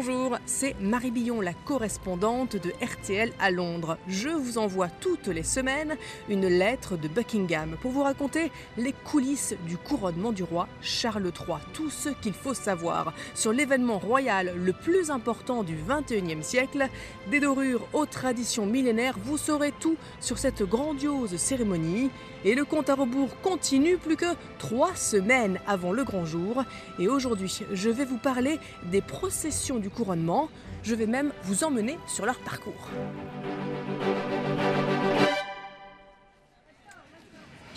Bonjour, 0.00 0.38
c'est 0.46 0.76
Marie 0.80 1.10
Billon, 1.10 1.40
la 1.40 1.52
correspondante 1.52 2.54
de 2.54 2.70
RTL 2.80 3.32
à 3.40 3.50
Londres. 3.50 3.98
Je 4.06 4.28
vous 4.28 4.56
envoie 4.56 4.86
toutes 4.86 5.26
les 5.26 5.42
semaines 5.42 5.96
une 6.28 6.46
lettre 6.46 6.96
de 6.96 7.08
Buckingham 7.08 7.76
pour 7.82 7.90
vous 7.90 8.04
raconter 8.04 8.52
les 8.76 8.92
coulisses 8.92 9.56
du 9.66 9.76
couronnement 9.76 10.30
du 10.30 10.44
roi 10.44 10.68
Charles 10.82 11.24
III, 11.24 11.56
tout 11.72 11.90
ce 11.90 12.10
qu'il 12.10 12.32
faut 12.32 12.54
savoir 12.54 13.12
sur 13.34 13.52
l'événement 13.52 13.98
royal 13.98 14.52
le 14.56 14.72
plus 14.72 15.10
important 15.10 15.64
du 15.64 15.74
21e 15.74 16.42
siècle. 16.42 16.86
Des 17.28 17.40
dorures 17.40 17.88
aux 17.92 18.06
traditions 18.06 18.66
millénaires, 18.66 19.18
vous 19.20 19.36
saurez 19.36 19.72
tout 19.80 19.96
sur 20.20 20.38
cette 20.38 20.62
grandiose 20.62 21.36
cérémonie. 21.38 22.12
Et 22.44 22.54
le 22.54 22.64
compte 22.64 22.88
à 22.88 22.94
rebours 22.94 23.40
continue 23.40 23.96
plus 23.96 24.14
que 24.14 24.32
trois 24.58 24.94
semaines 24.94 25.58
avant 25.66 25.90
le 25.90 26.04
grand 26.04 26.24
jour. 26.24 26.62
Et 27.00 27.08
aujourd'hui, 27.08 27.62
je 27.72 27.90
vais 27.90 28.04
vous 28.04 28.16
parler 28.16 28.60
des 28.92 29.00
processions 29.00 29.80
du 29.80 29.87
couronnement. 29.88 30.48
Je 30.82 30.94
vais 30.94 31.06
même 31.06 31.32
vous 31.44 31.64
emmener 31.64 31.98
sur 32.06 32.26
leur 32.26 32.38
parcours. 32.38 32.88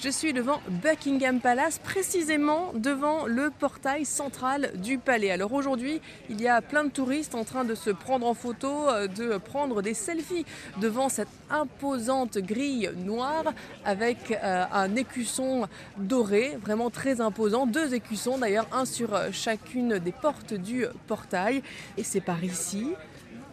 Je 0.04 0.10
suis 0.10 0.34
devant 0.34 0.62
Buckingham 0.68 1.40
Palace, 1.40 1.78
précisément 1.78 2.72
devant 2.74 3.28
le 3.28 3.52
portail 3.52 4.04
central 4.04 4.72
du 4.82 4.98
palais. 4.98 5.30
Alors 5.30 5.54
aujourd'hui, 5.54 6.02
il 6.28 6.42
y 6.42 6.48
a 6.48 6.60
plein 6.64 6.86
de 6.86 6.90
touristes 6.90 7.36
en 7.36 7.44
train 7.44 7.66
de 7.66 7.76
se 7.76 7.92
prendre 7.92 8.26
en 8.26 8.34
photo, 8.34 8.90
euh, 8.90 9.06
de 9.06 9.38
prendre 9.38 9.84
des 9.84 9.94
selfies 9.94 10.44
devant 10.80 11.08
cette 11.08 11.28
imposante 11.52 12.40
grille 12.40 12.90
noire 13.06 13.54
avec 13.86 14.32
euh, 14.32 14.66
un 14.74 14.96
écusson 14.96 15.68
doré, 15.98 16.58
vraiment 16.60 16.90
très 16.90 17.22
imposant. 17.22 17.68
Deux 17.68 17.94
écussons 17.94 18.40
d'ailleurs, 18.40 18.68
un 18.72 18.86
sur 18.86 19.14
euh, 19.14 19.30
chacune 19.32 20.00
des 20.00 20.14
portes 20.14 20.56
du 20.56 20.88
portail. 21.06 21.62
Et 21.98 22.04
c'est 22.04 22.22
par 22.22 22.44
ici 22.44 22.88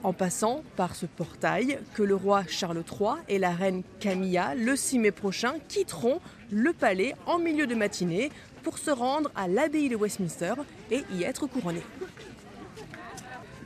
en 0.03 0.13
passant 0.13 0.63
par 0.77 0.95
ce 0.95 1.07
portail 1.07 1.79
que 1.95 2.03
le 2.03 2.15
roi 2.15 2.45
Charles 2.49 2.83
III 2.91 3.11
et 3.29 3.39
la 3.39 3.51
reine 3.51 3.83
Camilla, 4.01 4.55
le 4.55 4.77
6 4.77 4.99
mai 4.99 5.11
prochain, 5.11 5.55
quitteront 5.69 6.21
le 6.51 6.73
palais 6.73 7.15
en 7.27 7.39
milieu 7.39 7.67
de 7.67 7.75
matinée 7.75 8.31
pour 8.63 8.79
se 8.79 8.91
rendre 8.91 9.31
à 9.35 9.49
l'abbaye 9.49 9.89
de 9.89 9.97
Westminster 9.97 10.55
et 10.91 11.03
y 11.13 11.23
être 11.23 11.47
couronnés. 11.47 11.83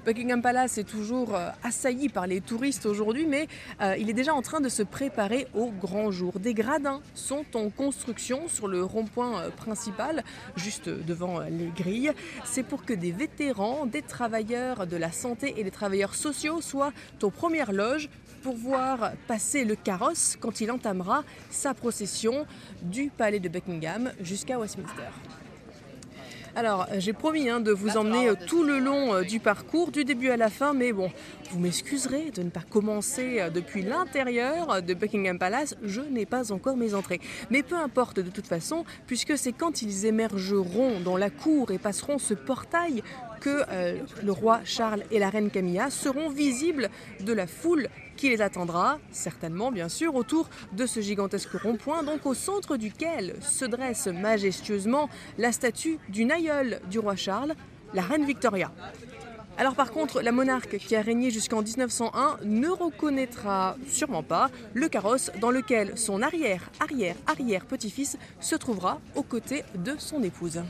Buckingham 0.05 0.43
Palace 0.43 0.79
est 0.79 0.85
toujours 0.85 1.37
euh, 1.37 1.51
assailli 1.63 2.09
par 2.09 2.27
les 2.27 2.41
touristes 2.41 2.87
aujourd'hui, 2.87 3.25
mais 3.25 3.47
euh, 3.81 3.95
il 3.97 4.11
est 4.11 4.15
déjà 4.15 4.35
en 4.35 4.43
train 4.43 4.61
de 4.61 4.69
se 4.69 4.83
préparer 4.83 5.47
au 5.55 5.71
grand 5.71 6.11
jour. 6.11 6.41
Des 6.41 6.55
gradins 6.55 7.01
sont 7.15 7.45
en 7.55 7.71
construction 7.71 8.49
sur 8.49 8.67
le 8.67 8.83
rond-point 8.83 9.43
euh, 9.43 9.51
principal, 9.51 10.25
juste 10.57 10.89
devant 10.89 11.41
les 11.43 11.69
grilles. 11.69 12.11
C'est 12.45 12.65
pour 12.65 12.85
que 12.85 12.93
des 12.93 13.13
vétérans, 13.13 13.87
des 13.87 14.03
travailleurs 14.03 14.89
de 14.89 14.97
la 14.97 15.13
santé 15.13 15.55
et 15.59 15.63
des 15.63 15.71
travailleurs 15.71 16.17
sociaux 16.17 16.61
soient 16.61 16.93
aux 17.23 17.31
premières 17.31 17.73
loges 17.73 18.11
pour 18.43 18.57
voir 18.57 19.13
passer 19.29 19.65
le 19.65 19.77
carrosse 19.77 20.37
quand 20.41 20.61
il 20.61 20.73
entamera 20.73 21.23
sa 21.49 21.75
procession 21.75 22.45
du 22.83 23.09
palais 23.09 23.39
de 23.39 23.49
Buckingham 23.49 24.11
jusqu'à 24.21 24.59
Westminster. 24.59 25.13
Alors, 26.55 26.87
euh, 26.91 26.97
j'ai 26.99 27.15
promis 27.15 27.49
hein, 27.49 27.61
de 27.61 27.73
vous 27.73 27.97
emmener 27.97 28.29
euh, 28.29 28.35
tout 28.47 28.63
le 28.63 28.79
long 28.79 29.15
euh, 29.15 29.23
du 29.23 29.41
parcours, 29.41 29.91
du 29.91 30.05
début 30.05 30.29
à 30.29 30.37
la 30.37 30.51
fin, 30.51 30.75
mais 30.75 30.93
bon, 30.93 31.11
vous 31.51 31.59
m'excuserez 31.59 32.31
de 32.31 32.43
ne 32.43 32.51
pas 32.51 32.61
commencer 32.61 33.49
depuis 33.55 33.83
l'intérieur 33.83 34.83
de 34.83 34.95
Buckingham 34.95 35.39
Palace, 35.39 35.75
je 35.83 36.03
n'ai 36.03 36.27
pas 36.27 36.53
encore 36.53 36.77
mes 36.77 36.95
entrées. 36.95 37.21
Mais 37.51 37.63
peu 37.63 37.77
importe 37.77 38.21
de 38.21 38.31
toute 38.31 38.47
façon, 38.47 38.85
puisque 39.07 39.39
c'est 39.39 39.53
quand 39.53 39.81
ils 39.81 40.05
émergeront 40.05 41.01
dans 41.01 41.17
la 41.17 41.31
cour 41.31 41.71
et 41.71 41.79
passeront 41.79 42.19
ce 42.19 42.35
portail 42.35 43.03
que 43.41 43.65
le 44.23 44.33
roi 44.33 44.61
Charles 44.65 45.03
et 45.11 45.19
la 45.19 45.29
reine 45.29 45.51
Camilla 45.51 45.91
seront 45.91 46.31
visibles 46.31 46.91
de 47.21 47.33
la 47.33 47.47
foule 47.47 47.89
qui 48.23 48.29
les 48.29 48.41
attendra, 48.41 49.01
certainement 49.11 49.73
bien 49.73 49.89
sûr, 49.89 50.15
autour 50.15 50.49
de 50.75 50.87
ce 50.87 51.01
gigantesque 51.01 51.55
rond-point, 51.61 52.05
donc 52.05 52.25
au 52.25 52.35
centre 52.35 52.77
duquel 52.77 53.35
se 53.41 53.65
dresse 53.65 54.07
majestueusement 54.07 55.11
la 55.39 55.51
statue 55.51 55.99
d'une 56.09 56.31
aïeule 56.31 56.81
du 56.89 57.01
roi 57.01 57.17
Charles, 57.17 57.57
la 57.95 58.03
reine 58.03 58.25
Victoria. 58.25 58.71
Alors 59.59 59.75
par 59.75 59.91
contre, 59.91 60.23
la 60.23 60.31
monarque 60.31 60.79
qui 60.79 60.95
a 60.95 61.03
régné 61.03 61.33
jusqu'en 61.33 61.63
1901 61.63 62.39
ne 62.45 62.69
reconnaîtra 62.69 63.77
sûrement 63.89 64.23
pas 64.23 64.51
le 64.73 64.89
carrosse 64.89 65.33
dans 65.41 65.51
lequel 65.51 65.99
son 65.99 66.23
arrière, 66.23 66.71
arrière, 66.79 67.17
arrière 67.27 67.67
petit-fils 67.67 68.19
se 68.39 68.55
trouvera 68.55 69.01
aux 69.17 69.25
côtés 69.25 69.65
de 69.75 69.97
son 69.99 70.23
épouse. 70.23 70.63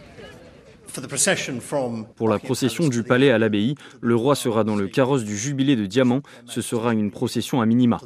Pour 2.16 2.28
la 2.28 2.38
procession 2.38 2.88
du 2.88 3.02
palais 3.02 3.30
à 3.30 3.38
l'abbaye, 3.38 3.74
le 4.00 4.14
roi 4.14 4.34
sera 4.34 4.64
dans 4.64 4.76
le 4.76 4.88
carrosse 4.88 5.24
du 5.24 5.36
jubilé 5.36 5.76
de 5.76 5.86
diamant. 5.86 6.22
Ce 6.46 6.60
sera 6.60 6.92
une 6.92 7.10
procession 7.10 7.60
à 7.60 7.66
minima. 7.66 8.00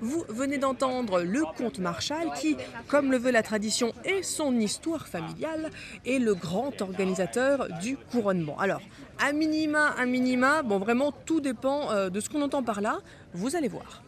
Vous 0.00 0.24
venez 0.28 0.58
d'entendre 0.58 1.22
le 1.22 1.42
comte 1.56 1.80
Marshall 1.80 2.30
qui, 2.40 2.56
comme 2.86 3.10
le 3.10 3.18
veut 3.18 3.32
la 3.32 3.42
tradition 3.42 3.92
et 4.04 4.22
son 4.22 4.58
histoire 4.58 5.08
familiale, 5.08 5.70
est 6.06 6.20
le 6.20 6.34
grand 6.34 6.80
organisateur 6.80 7.66
du 7.80 7.96
couronnement. 7.96 8.58
Alors, 8.60 8.80
à 9.18 9.32
minima, 9.32 9.88
à 9.98 10.06
minima, 10.06 10.62
bon 10.62 10.78
vraiment 10.78 11.12
tout 11.12 11.40
dépend 11.40 11.90
euh, 11.90 12.10
de 12.10 12.20
ce 12.20 12.28
qu'on 12.28 12.42
entend 12.42 12.62
par 12.62 12.80
là, 12.80 13.00
vous 13.34 13.56
allez 13.56 13.68
voir. 13.68 14.02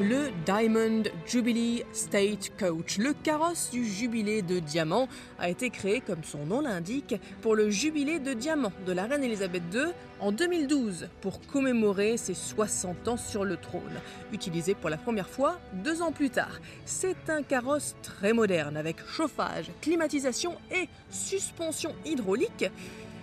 Le 0.00 0.30
Diamond 0.46 1.02
Jubilee 1.26 1.84
State 1.92 2.52
Coach. 2.58 2.98
Le 2.98 3.12
carrosse 3.12 3.70
du 3.70 3.84
jubilé 3.84 4.42
de 4.42 4.58
diamant 4.58 5.08
a 5.38 5.48
été 5.48 5.70
créé, 5.70 6.00
comme 6.00 6.24
son 6.24 6.46
nom 6.46 6.60
l'indique, 6.60 7.14
pour 7.40 7.54
le 7.54 7.70
jubilé 7.70 8.18
de 8.18 8.32
diamant 8.32 8.72
de 8.86 8.92
la 8.92 9.06
reine 9.06 9.24
Elisabeth 9.24 9.62
II 9.72 9.92
en 10.20 10.32
2012 10.32 11.08
pour 11.20 11.40
commémorer 11.46 12.16
ses 12.16 12.34
60 12.34 13.08
ans 13.08 13.16
sur 13.16 13.44
le 13.44 13.56
trône, 13.56 14.00
utilisé 14.32 14.74
pour 14.74 14.90
la 14.90 14.96
première 14.96 15.28
fois 15.28 15.58
deux 15.84 16.02
ans 16.02 16.12
plus 16.12 16.30
tard. 16.30 16.60
C'est 16.84 17.28
un 17.28 17.42
carrosse 17.42 17.94
très 18.02 18.32
moderne 18.32 18.76
avec 18.76 18.96
chauffage, 19.06 19.70
climatisation 19.80 20.56
et 20.70 20.88
suspension 21.10 21.94
hydraulique. 22.04 22.66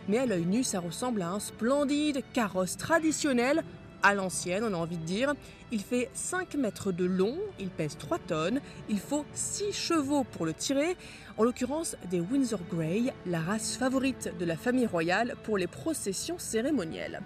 Mais 0.08 0.18
à 0.18 0.26
l'œil 0.26 0.46
nu, 0.46 0.64
ça 0.64 0.80
ressemble 0.80 1.22
à 1.22 1.30
un 1.30 1.40
splendide 1.40 2.24
carrosse 2.34 2.78
traditionnel 2.78 3.64
à 4.04 4.14
l'ancienne, 4.14 4.64
on 4.64 4.74
a 4.74 4.78
envie 4.78 4.98
de 4.98 5.04
dire. 5.04 5.34
Il 5.72 5.82
fait 5.82 6.10
5 6.14 6.56
mètres 6.56 6.92
de 6.92 7.06
long, 7.06 7.38
il 7.60 7.70
pèse 7.70 7.98
3 7.98 8.20
tonnes, 8.20 8.62
il 8.90 9.00
faut 9.00 9.26
6 9.34 9.74
chevaux 9.74 10.24
pour 10.24 10.46
le 10.46 10.54
tirer, 10.54 10.98
en 11.38 11.44
l'occurrence 11.44 11.96
des 12.10 12.20
Windsor 12.20 12.62
Grey, 12.72 13.14
la 13.26 13.40
race 13.40 13.78
favorite 13.78 14.34
de 14.40 14.46
la 14.46 14.58
famille 14.58 14.88
royale 14.88 15.36
pour 15.44 15.58
les 15.58 15.68
processions 15.68 16.38
cérémonielles. 16.38 17.22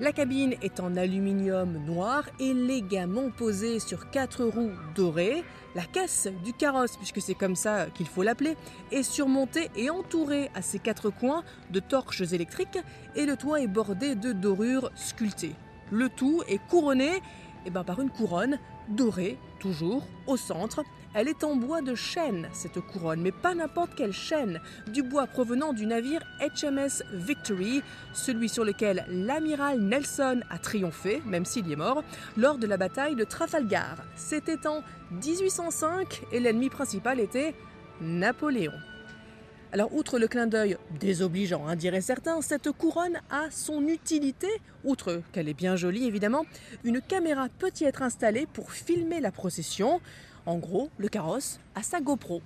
La 0.00 0.12
cabine 0.12 0.54
est 0.62 0.78
en 0.78 0.96
aluminium 0.96 1.84
noir, 1.84 2.22
élégamment 2.38 3.30
posée 3.30 3.80
sur 3.80 4.10
quatre 4.10 4.44
roues 4.44 4.70
dorées. 4.94 5.42
La 5.74 5.82
caisse 5.82 6.28
du 6.44 6.52
carrosse, 6.52 6.96
puisque 6.96 7.20
c'est 7.20 7.34
comme 7.34 7.56
ça 7.56 7.86
qu'il 7.86 8.06
faut 8.06 8.22
l'appeler, 8.22 8.56
est 8.92 9.02
surmontée 9.02 9.70
et 9.74 9.90
entourée 9.90 10.50
à 10.54 10.62
ses 10.62 10.78
quatre 10.78 11.10
coins 11.10 11.42
de 11.70 11.80
torches 11.80 12.20
électriques 12.32 12.78
et 13.16 13.26
le 13.26 13.36
toit 13.36 13.60
est 13.60 13.66
bordé 13.66 14.14
de 14.14 14.32
dorures 14.32 14.92
sculptées. 14.94 15.56
Le 15.90 16.08
tout 16.08 16.42
est 16.48 16.60
couronné 16.68 17.22
eh 17.66 17.70
ben, 17.70 17.84
par 17.84 18.00
une 18.00 18.10
couronne 18.10 18.58
dorée, 18.88 19.38
toujours, 19.58 20.06
au 20.26 20.36
centre. 20.36 20.82
Elle 21.14 21.28
est 21.28 21.42
en 21.42 21.56
bois 21.56 21.80
de 21.80 21.94
chêne, 21.94 22.48
cette 22.52 22.80
couronne, 22.80 23.20
mais 23.22 23.32
pas 23.32 23.54
n'importe 23.54 23.92
quel 23.96 24.12
chêne, 24.12 24.60
du 24.86 25.02
bois 25.02 25.26
provenant 25.26 25.72
du 25.72 25.86
navire 25.86 26.22
HMS 26.40 27.02
Victory, 27.12 27.82
celui 28.12 28.48
sur 28.48 28.64
lequel 28.64 29.06
l'amiral 29.08 29.80
Nelson 29.80 30.40
a 30.50 30.58
triomphé, 30.58 31.22
même 31.26 31.44
s'il 31.44 31.70
est 31.72 31.76
mort, 31.76 32.04
lors 32.36 32.58
de 32.58 32.66
la 32.66 32.76
bataille 32.76 33.16
de 33.16 33.24
Trafalgar. 33.24 33.96
C'était 34.16 34.66
en 34.66 34.82
1805 35.10 36.24
et 36.32 36.40
l'ennemi 36.40 36.68
principal 36.68 37.20
était 37.20 37.54
Napoléon. 38.00 38.72
Alors, 39.70 39.94
outre 39.94 40.18
le 40.18 40.28
clin 40.28 40.46
d'œil 40.46 40.78
désobligeant, 40.98 41.66
hein, 41.66 41.76
diraient 41.76 42.00
certains, 42.00 42.40
cette 42.40 42.72
couronne 42.72 43.20
a 43.30 43.50
son 43.50 43.86
utilité, 43.86 44.48
outre 44.82 45.20
qu'elle 45.30 45.46
est 45.46 45.54
bien 45.54 45.76
jolie 45.76 46.06
évidemment, 46.06 46.46
une 46.84 47.02
caméra 47.02 47.48
peut 47.58 47.70
y 47.78 47.84
être 47.84 48.00
installée 48.00 48.46
pour 48.50 48.72
filmer 48.72 49.20
la 49.20 49.30
procession. 49.30 50.00
En 50.46 50.56
gros, 50.56 50.88
le 50.96 51.08
carrosse 51.08 51.60
a 51.74 51.82
sa 51.82 52.00
GoPro. 52.00 52.40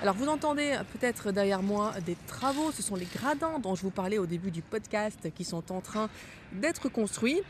Alors 0.00 0.14
vous 0.14 0.26
entendez 0.28 0.76
peut-être 0.94 1.32
derrière 1.32 1.62
moi 1.62 1.92
des 2.06 2.16
travaux, 2.26 2.72
ce 2.72 2.82
sont 2.82 2.96
les 2.96 3.06
gradins 3.14 3.58
dont 3.58 3.74
je 3.74 3.82
vous 3.82 3.90
parlais 3.90 4.18
au 4.18 4.26
début 4.26 4.50
du 4.50 4.62
podcast 4.62 5.28
qui 5.34 5.44
sont 5.44 5.70
en 5.70 5.80
train 5.80 6.08
d'être 6.50 6.88
construits. 6.88 7.42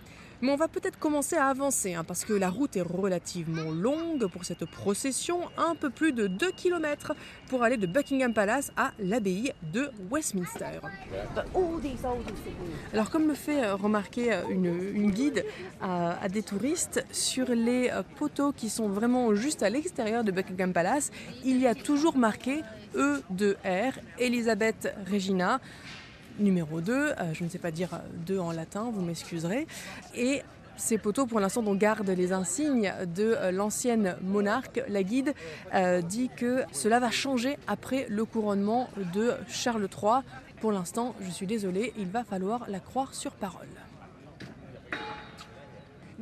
Mais 0.42 0.50
on 0.50 0.56
va 0.56 0.66
peut-être 0.66 0.98
commencer 0.98 1.36
à 1.36 1.46
avancer, 1.46 1.94
hein, 1.94 2.02
parce 2.02 2.24
que 2.24 2.32
la 2.32 2.50
route 2.50 2.76
est 2.76 2.82
relativement 2.82 3.70
longue 3.70 4.26
pour 4.26 4.44
cette 4.44 4.64
procession, 4.64 5.38
un 5.56 5.76
peu 5.76 5.88
plus 5.88 6.12
de 6.12 6.26
2 6.26 6.50
km 6.50 7.14
pour 7.48 7.62
aller 7.62 7.76
de 7.76 7.86
Buckingham 7.86 8.34
Palace 8.34 8.72
à 8.76 8.90
l'abbaye 8.98 9.52
de 9.72 9.92
Westminster. 10.10 10.80
Alors 12.92 13.10
comme 13.10 13.26
me 13.26 13.34
fait 13.34 13.62
euh, 13.62 13.76
remarquer 13.76 14.32
euh, 14.32 14.42
une, 14.50 15.12
guide 15.12 15.44
à, 15.80 16.28
des 16.28 16.42
touristes, 16.42 17.06
sur 17.12 17.48
les 17.50 17.90
euh, 17.90 18.02
poteaux 18.16 18.50
qui 18.50 18.68
sont 18.68 18.88
vraiment 18.88 19.36
juste 19.36 19.62
à 19.62 19.70
l'extérieur 19.70 20.24
de 20.24 20.32
Buckingham 20.32 20.72
Palace, 20.72 21.12
il 21.44 21.60
y 21.60 21.68
a 21.68 21.76
toujours 21.76 22.16
marqué 22.16 22.62
E2R, 22.96 23.92
Elisabeth 24.18 24.92
Regina 25.08 25.60
numéro 26.38 26.80
2, 26.80 27.12
je 27.32 27.44
ne 27.44 27.48
sais 27.48 27.58
pas 27.58 27.70
dire 27.70 28.00
2 28.26 28.38
en 28.38 28.52
latin, 28.52 28.90
vous 28.92 29.02
m'excuserez, 29.02 29.66
et 30.14 30.42
ces 30.76 30.98
poteaux, 30.98 31.26
pour 31.26 31.40
l'instant, 31.40 31.62
on 31.66 31.74
garde 31.74 32.08
les 32.08 32.32
insignes 32.32 32.92
de 33.14 33.34
euh, 33.36 33.52
l'ancienne 33.52 34.16
monarque. 34.22 34.82
La 34.88 35.02
guide 35.02 35.34
euh, 35.74 36.00
dit 36.00 36.30
que 36.36 36.64
cela 36.72 36.98
va 36.98 37.10
changer 37.10 37.56
après 37.66 38.06
le 38.08 38.24
couronnement 38.24 38.88
de 39.14 39.32
Charles 39.48 39.88
III. 39.88 40.22
Pour 40.60 40.72
l'instant, 40.72 41.14
je 41.20 41.30
suis 41.30 41.46
désolée, 41.46 41.92
il 41.98 42.08
va 42.08 42.24
falloir 42.24 42.64
la 42.68 42.80
croire 42.80 43.14
sur 43.14 43.32
parole. 43.32 43.68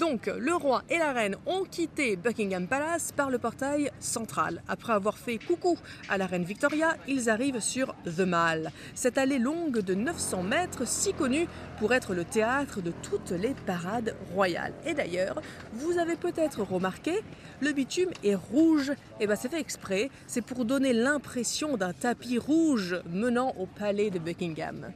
Donc, 0.00 0.30
le 0.34 0.54
roi 0.54 0.82
et 0.88 0.96
la 0.96 1.12
reine 1.12 1.36
ont 1.44 1.64
quitté 1.64 2.16
Buckingham 2.16 2.66
Palace 2.66 3.12
par 3.12 3.28
le 3.28 3.36
portail 3.36 3.90
central. 4.00 4.62
Après 4.66 4.94
avoir 4.94 5.18
fait 5.18 5.36
coucou 5.36 5.76
à 6.08 6.16
la 6.16 6.24
reine 6.24 6.42
Victoria, 6.42 6.96
ils 7.06 7.28
arrivent 7.28 7.60
sur 7.60 7.94
The 8.06 8.20
Mall. 8.20 8.70
Cette 8.94 9.18
allée 9.18 9.38
longue 9.38 9.80
de 9.80 9.92
900 9.92 10.42
mètres, 10.42 10.88
si 10.88 11.12
connue 11.12 11.46
pour 11.78 11.92
être 11.92 12.14
le 12.14 12.24
théâtre 12.24 12.80
de 12.80 12.94
toutes 13.02 13.32
les 13.32 13.54
parades 13.66 14.16
royales. 14.34 14.72
Et 14.86 14.94
d'ailleurs, 14.94 15.42
vous 15.74 15.98
avez 15.98 16.16
peut-être 16.16 16.62
remarqué, 16.62 17.20
le 17.60 17.72
bitume 17.72 18.10
est 18.24 18.36
rouge. 18.36 18.92
Et 19.20 19.26
bien, 19.26 19.36
c'est 19.36 19.50
fait 19.50 19.60
exprès, 19.60 20.08
c'est 20.26 20.40
pour 20.40 20.64
donner 20.64 20.94
l'impression 20.94 21.76
d'un 21.76 21.92
tapis 21.92 22.38
rouge 22.38 22.96
menant 23.12 23.52
au 23.58 23.66
palais 23.66 24.08
de 24.08 24.18
Buckingham. 24.18 24.94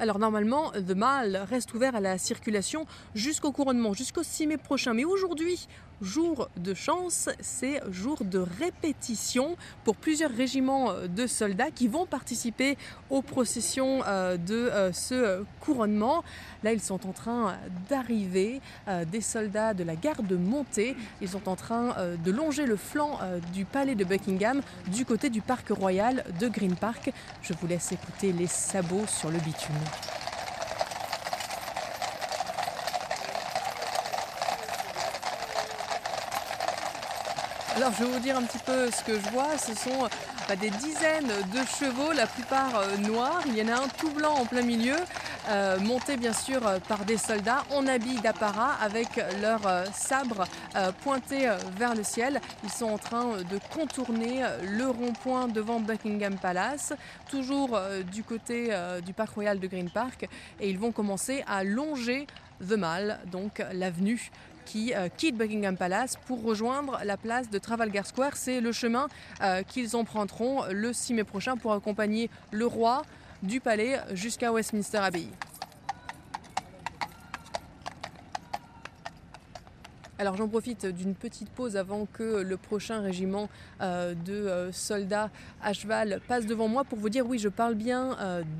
Alors 0.00 0.18
normalement, 0.18 0.70
The 0.70 0.96
Mall 0.96 1.36
reste 1.50 1.74
ouvert 1.74 1.94
à 1.94 2.00
la 2.00 2.16
circulation 2.16 2.86
jusqu'au 3.14 3.52
couronnement, 3.52 3.92
jusqu'au 3.92 4.22
6 4.22 4.46
mai 4.46 4.56
prochain. 4.56 4.94
Mais 4.94 5.04
aujourd'hui, 5.04 5.68
jour 6.00 6.48
de 6.56 6.74
chance, 6.74 7.28
c'est 7.40 7.80
jour 7.90 8.18
de 8.24 8.38
répétition 8.38 9.56
pour 9.84 9.96
plusieurs 9.96 10.30
régiments 10.30 10.92
de 11.08 11.26
soldats 11.26 11.70
qui 11.70 11.88
vont 11.88 12.06
participer 12.06 12.76
aux 13.10 13.22
processions 13.22 14.02
euh, 14.06 14.36
de 14.36 14.54
euh, 14.54 14.92
ce 14.92 15.44
couronnement. 15.60 16.22
Là, 16.62 16.72
ils 16.72 16.80
sont 16.80 17.06
en 17.06 17.12
train 17.12 17.56
d'arriver, 17.88 18.60
euh, 18.88 19.04
des 19.04 19.20
soldats 19.20 19.74
de 19.74 19.84
la 19.84 19.96
garde 19.96 20.32
montée. 20.32 20.96
Ils 21.20 21.28
sont 21.28 21.48
en 21.48 21.56
train 21.56 21.94
de 22.22 22.30
longer 22.30 22.66
le 22.66 22.76
flanc 22.76 23.18
du 23.52 23.64
palais 23.64 23.94
de 23.94 24.04
Buckingham 24.04 24.62
du 24.88 25.04
côté 25.04 25.30
du 25.30 25.40
parc 25.40 25.68
royal 25.70 26.24
de 26.38 26.48
Green 26.48 26.76
Park. 26.76 27.12
Je 27.42 27.52
vous 27.54 27.66
laisse 27.66 27.92
écouter 27.92 28.32
les 28.32 28.46
sabots 28.46 29.06
sur 29.06 29.30
le 29.30 29.38
bitume. 29.38 30.19
Alors 37.76 37.92
je 37.92 38.04
vais 38.04 38.10
vous 38.10 38.18
dire 38.18 38.36
un 38.36 38.42
petit 38.42 38.58
peu 38.58 38.90
ce 38.90 39.04
que 39.04 39.18
je 39.18 39.30
vois. 39.30 39.56
Ce 39.56 39.74
sont 39.74 40.08
bah, 40.48 40.56
des 40.56 40.70
dizaines 40.70 41.28
de 41.28 41.58
chevaux, 41.78 42.12
la 42.12 42.26
plupart 42.26 42.76
euh, 42.76 42.96
noirs. 42.96 43.42
Il 43.46 43.56
y 43.56 43.62
en 43.62 43.68
a 43.68 43.84
un 43.84 43.88
tout 43.98 44.10
blanc 44.10 44.34
en 44.34 44.44
plein 44.44 44.62
milieu, 44.62 44.96
euh, 45.48 45.78
monté 45.78 46.16
bien 46.16 46.32
sûr 46.32 46.66
euh, 46.66 46.78
par 46.88 47.04
des 47.04 47.16
soldats 47.16 47.64
en 47.70 47.86
habit 47.86 48.20
d'apparat 48.20 48.74
avec 48.82 49.08
leurs 49.40 49.86
sabres 49.94 50.46
pointés 51.02 51.48
vers 51.78 51.94
le 51.94 52.02
ciel. 52.02 52.40
Ils 52.64 52.70
sont 52.70 52.86
en 52.86 52.98
train 52.98 53.36
de 53.38 53.58
contourner 53.72 54.42
le 54.62 54.86
rond-point 54.86 55.48
devant 55.48 55.80
Buckingham 55.80 56.36
Palace, 56.38 56.92
toujours 57.28 57.78
du 58.12 58.22
côté 58.22 58.70
du 59.04 59.12
parc 59.12 59.34
royal 59.34 59.58
de 59.58 59.66
Green 59.66 59.90
Park, 59.90 60.28
et 60.60 60.70
ils 60.70 60.78
vont 60.78 60.92
commencer 60.92 61.44
à 61.46 61.64
longer 61.64 62.26
The 62.66 62.72
Mall, 62.72 63.18
donc 63.30 63.62
l'avenue 63.72 64.30
qui 64.70 64.94
euh, 64.94 65.08
quittent 65.14 65.36
Buckingham 65.36 65.76
Palace 65.76 66.16
pour 66.26 66.44
rejoindre 66.44 67.00
la 67.04 67.16
place 67.16 67.50
de 67.50 67.58
Trafalgar 67.58 68.06
Square. 68.06 68.36
C'est 68.36 68.60
le 68.60 68.70
chemin 68.70 69.08
euh, 69.42 69.64
qu'ils 69.64 69.96
emprunteront 69.96 70.62
le 70.70 70.92
6 70.92 71.14
mai 71.14 71.24
prochain 71.24 71.56
pour 71.56 71.72
accompagner 71.72 72.30
le 72.52 72.66
roi 72.66 73.02
du 73.42 73.60
palais 73.60 73.98
jusqu'à 74.12 74.52
Westminster 74.52 74.98
Abbey. 74.98 75.26
Alors 80.18 80.36
j'en 80.36 80.46
profite 80.46 80.86
d'une 80.86 81.14
petite 81.14 81.48
pause 81.48 81.76
avant 81.76 82.06
que 82.06 82.42
le 82.42 82.56
prochain 82.56 83.00
régiment 83.00 83.48
euh, 83.80 84.14
de 84.14 84.70
soldats 84.70 85.30
à 85.62 85.72
cheval 85.72 86.20
passe 86.28 86.46
devant 86.46 86.68
moi 86.68 86.84
pour 86.84 86.98
vous 86.98 87.08
dire 87.08 87.26
oui 87.26 87.38
je 87.38 87.48
parle 87.48 87.74
bien 87.74 88.16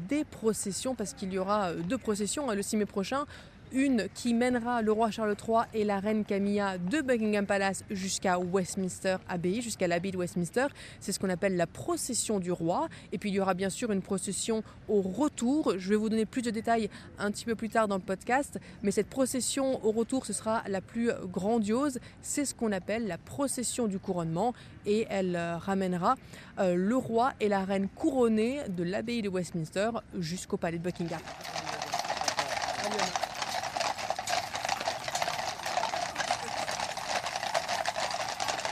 des 0.08 0.24
processions 0.24 0.94
parce 0.94 1.12
qu'il 1.12 1.32
y 1.32 1.38
aura 1.38 1.74
deux 1.74 1.98
processions 1.98 2.50
le 2.50 2.62
6 2.62 2.78
mai 2.78 2.86
prochain 2.86 3.26
une 3.72 4.08
qui 4.14 4.34
mènera 4.34 4.82
le 4.82 4.92
roi 4.92 5.10
Charles 5.10 5.36
III 5.46 5.60
et 5.74 5.84
la 5.84 6.00
reine 6.00 6.24
Camilla 6.24 6.78
de 6.78 7.00
Buckingham 7.00 7.46
Palace 7.46 7.84
jusqu'à 7.90 8.38
Westminster 8.38 9.16
Abbey, 9.28 9.60
jusqu'à 9.60 9.86
l'abbaye 9.86 10.12
de 10.12 10.16
Westminster. 10.16 10.66
C'est 11.00 11.12
ce 11.12 11.18
qu'on 11.18 11.30
appelle 11.30 11.56
la 11.56 11.66
procession 11.66 12.40
du 12.40 12.52
roi. 12.52 12.88
Et 13.12 13.18
puis 13.18 13.30
il 13.30 13.34
y 13.34 13.40
aura 13.40 13.54
bien 13.54 13.70
sûr 13.70 13.92
une 13.92 14.02
procession 14.02 14.62
au 14.88 15.00
retour. 15.00 15.74
Je 15.78 15.90
vais 15.90 15.96
vous 15.96 16.08
donner 16.08 16.26
plus 16.26 16.42
de 16.42 16.50
détails 16.50 16.90
un 17.18 17.30
petit 17.30 17.44
peu 17.44 17.54
plus 17.54 17.68
tard 17.68 17.88
dans 17.88 17.96
le 17.96 18.02
podcast. 18.02 18.58
Mais 18.82 18.90
cette 18.90 19.08
procession 19.08 19.84
au 19.84 19.92
retour, 19.92 20.26
ce 20.26 20.32
sera 20.32 20.62
la 20.68 20.80
plus 20.80 21.10
grandiose. 21.24 21.98
C'est 22.22 22.44
ce 22.44 22.54
qu'on 22.54 22.72
appelle 22.72 23.06
la 23.06 23.18
procession 23.18 23.86
du 23.86 23.98
couronnement. 23.98 24.54
Et 24.86 25.06
elle 25.10 25.36
euh, 25.36 25.58
ramènera 25.58 26.16
euh, 26.58 26.74
le 26.74 26.96
roi 26.96 27.32
et 27.40 27.48
la 27.48 27.64
reine 27.64 27.88
couronnés 27.88 28.60
de 28.68 28.82
l'abbaye 28.82 29.22
de 29.22 29.28
Westminster 29.28 29.90
jusqu'au 30.18 30.56
palais 30.56 30.78
de 30.78 30.82
Buckingham. 30.82 31.20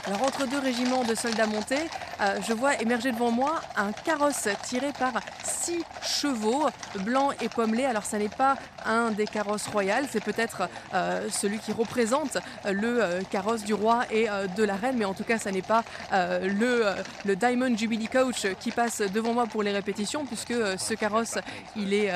Alors 0.09 0.23
entre 0.23 0.47
deux 0.47 0.57
régiments 0.57 1.03
de 1.03 1.13
soldats 1.13 1.45
montés, 1.45 1.87
euh, 2.19 2.39
je 2.47 2.51
vois 2.53 2.81
émerger 2.81 3.11
devant 3.11 3.29
moi 3.29 3.61
un 3.77 3.91
carrosse 3.91 4.47
tiré 4.63 4.91
par 4.91 5.13
six 5.59 5.83
chevaux 6.01 6.67
blancs 6.99 7.33
et 7.41 7.49
pommelés. 7.49 7.85
Alors 7.85 8.03
ça 8.03 8.17
n'est 8.17 8.29
pas 8.29 8.55
un 8.85 9.11
des 9.11 9.25
carrosses 9.25 9.67
royales, 9.67 10.05
c'est 10.09 10.23
peut-être 10.23 10.69
euh, 10.93 11.27
celui 11.29 11.59
qui 11.59 11.71
représente 11.71 12.37
euh, 12.65 12.71
le 12.71 13.23
carrosse 13.29 13.63
du 13.63 13.73
roi 13.73 14.01
et 14.11 14.27
de 14.55 14.63
la 14.63 14.75
reine, 14.75 14.95
mais 14.97 15.05
en 15.05 15.13
tout 15.13 15.23
cas 15.23 15.37
ça 15.37 15.51
n'est 15.51 15.61
pas 15.61 15.83
le, 16.11 16.95
Diamond 17.25 17.75
Jubilee 17.75 18.07
Coach 18.07 18.47
qui 18.59 18.71
passe 18.71 19.01
devant 19.01 19.33
moi 19.33 19.45
pour 19.45 19.63
les 19.63 19.71
répétitions, 19.71 20.25
puisque 20.25 20.53
ce 20.77 20.93
carrosse 20.93 21.37
il 21.75 21.93
est, 21.93 22.11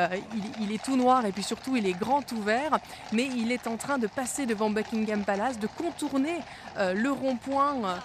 il, 0.60 0.72
est 0.72 0.84
tout 0.84 0.96
noir 0.96 1.26
et 1.26 1.32
puis 1.32 1.44
surtout 1.44 1.76
il 1.76 1.86
est 1.88 1.94
grand 1.94 2.30
ouvert, 2.32 2.80
mais 3.12 3.26
il 3.26 3.52
est 3.52 3.68
en 3.68 3.78
train 3.78 3.98
de 3.98 4.08
passer 4.08 4.46
devant 4.46 4.70
Buckingham 4.70 5.24
Palace, 5.24 5.60
de 5.60 5.68
contourner 5.68 6.40
le 6.78 7.12
rond-point 7.12 8.00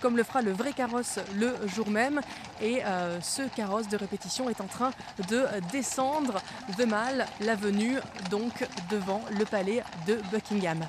comme 0.00 0.16
le 0.16 0.22
fera 0.22 0.42
le 0.42 0.52
vrai 0.52 0.72
carrosse 0.72 1.18
le 1.34 1.54
jour 1.66 1.90
même. 1.90 2.20
Et 2.60 2.82
euh, 2.84 3.20
ce 3.20 3.42
carrosse 3.42 3.88
de 3.88 3.96
répétition 3.96 4.48
est 4.48 4.60
en 4.60 4.66
train 4.66 4.81
de 5.28 5.44
descendre 5.70 6.40
de 6.78 6.84
mal 6.84 7.26
l'avenue, 7.40 7.98
donc 8.30 8.66
devant 8.90 9.22
le 9.38 9.44
palais 9.44 9.82
de 10.06 10.18
Buckingham. 10.30 10.84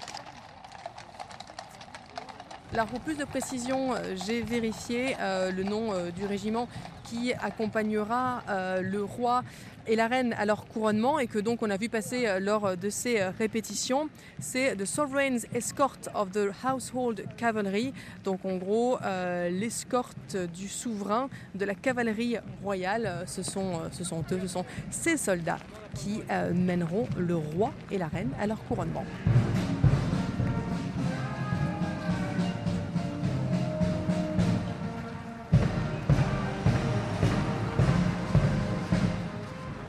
Alors 2.74 2.88
pour 2.88 3.02
plus 3.02 3.16
de 3.16 3.26
précision, 3.26 3.94
euh, 3.94 4.16
j'ai 4.26 4.42
vérifié 4.42 5.16
euh, 5.20 5.52
le 5.52 5.64
nom 5.64 5.94
du 6.10 6.26
régiment 6.26 6.68
qui 7.14 7.34
accompagnera 7.34 8.44
le 8.82 9.04
roi 9.04 9.44
et 9.88 9.96
la 9.96 10.08
reine 10.08 10.34
à 10.38 10.46
leur 10.46 10.66
couronnement 10.66 11.20
et 11.20 11.28
que 11.28 11.40
donc 11.40 11.62
on 11.62 11.70
a 11.70 11.78
vu 11.78 11.90
passer 11.90 12.26
euh, 12.26 12.40
lors 12.40 12.78
de 12.78 12.90
ces 12.90 13.20
euh, 13.20 13.32
répétitions, 13.38 14.10
c'est 14.40 14.76
The 14.76 14.86
Sovereign's 14.86 15.46
Escort 15.54 15.98
of 16.14 16.32
the 16.32 16.50
Household 16.64 17.26
Cavalry, 17.38 17.94
donc 18.24 18.46
en 18.46 18.58
gros 18.58 18.98
euh, 19.02 19.50
l'escorte 19.50 20.38
du 20.54 20.68
souverain 20.68 21.30
de 21.56 21.66
la 21.66 21.76
cavalerie 21.76 22.38
royale. 22.64 23.24
Ce 23.28 23.44
sont, 23.44 23.82
ce 23.92 24.04
sont 24.04 24.24
eux, 24.32 24.40
ce 24.42 24.48
sont 24.48 24.66
ces 24.90 25.18
soldats 25.18 25.60
qui 25.96 26.22
mèneront 26.54 27.08
le 27.18 27.36
roi 27.36 27.72
et 27.92 27.98
la 27.98 28.08
reine 28.08 28.32
à 28.40 28.48
leur 28.48 28.64
couronnement. 28.66 29.06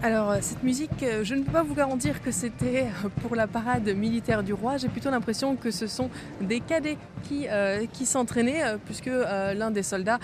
Alors 0.04 0.32
euh, 0.32 0.38
cette 0.42 0.62
musique, 0.62 1.02
euh, 1.02 1.25
je 1.25 1.34
ne 1.34 1.44
peux 1.44 1.50
pas 1.52 1.62
vous 1.62 1.75
garantir 1.75 2.23
que 2.23 2.30
c'était 2.30 2.82
euh, 2.82 3.08
pour 3.23 3.34
la 3.34 3.46
parade 3.46 3.88
militaire 3.88 4.42
du 4.42 4.52
roi. 4.52 4.76
J'ai 4.76 4.90
plutôt 4.90 5.11
l'impression 5.11 5.56
que 5.56 5.70
ce 5.70 5.87
sont 5.87 6.11
des 6.42 6.61
cadets 6.61 6.99
qui, 7.23 7.46
qui 7.94 8.04
s'entraînaient, 8.04 8.76
puisque 8.84 9.06
l'un 9.06 9.70
des 9.70 9.82
soldats 9.82 10.18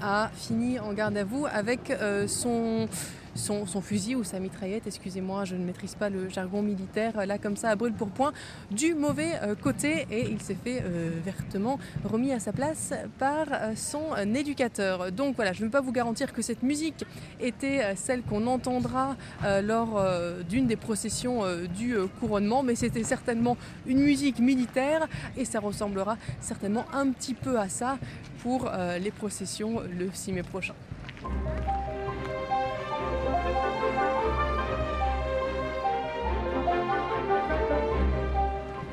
a 0.00 0.30
fini 0.34 0.80
en 0.80 0.94
garde 0.94 1.18
à 1.18 1.24
vous 1.24 1.46
avec 1.52 1.92
son 2.26 2.88
son, 3.36 3.66
fusil 3.80 4.16
ou 4.16 4.24
sa 4.24 4.40
mitraillette, 4.40 4.86
excusez-moi, 4.86 5.44
je 5.44 5.54
ne 5.54 5.64
maîtrise 5.64 5.94
pas 5.94 6.10
le 6.10 6.28
jargon 6.28 6.62
militaire, 6.62 7.26
là 7.26 7.38
comme 7.38 7.56
ça 7.56 7.70
à 7.70 7.76
brûle 7.76 7.92
pour 7.92 8.08
point, 8.08 8.32
du 8.70 8.94
mauvais 8.94 9.32
côté 9.62 10.06
et 10.10 10.28
il 10.28 10.40
s'est 10.40 10.56
fait 10.62 10.82
vertement 11.24 11.78
remis 12.04 12.32
à 12.32 12.40
sa 12.40 12.52
place 12.52 12.92
par 13.18 13.46
son 13.76 14.16
éducateur. 14.34 15.12
Donc 15.12 15.36
voilà, 15.36 15.52
je 15.52 15.60
ne 15.60 15.66
peux 15.66 15.72
pas 15.72 15.80
vous 15.80 15.92
garantir 15.92 16.32
que 16.32 16.42
cette 16.42 16.62
musique 16.62 17.04
était 17.40 17.94
celle 17.96 18.22
qu'on 18.22 18.46
entendra 18.46 19.16
lors 19.62 20.02
d'une 20.48 20.66
des 20.66 20.76
processions 20.76 21.42
du 21.76 21.96
couronnement, 22.20 22.62
mais 22.62 22.74
c'était 22.74 23.04
certainement 23.04 23.56
une 23.86 24.00
musique 24.00 24.38
militaire 24.38 25.06
et 25.36 25.44
ça 25.44 25.60
ressemblera 25.60 26.16
certainement 26.40 26.86
un 26.92 27.10
petit 27.10 27.34
peu 27.34 27.58
à 27.58 27.68
ça 27.68 27.98
pour 28.42 28.68
euh, 28.68 28.98
les 28.98 29.10
processions 29.10 29.82
le 29.98 30.08
6 30.12 30.32
mai 30.32 30.42
prochain. 30.42 30.74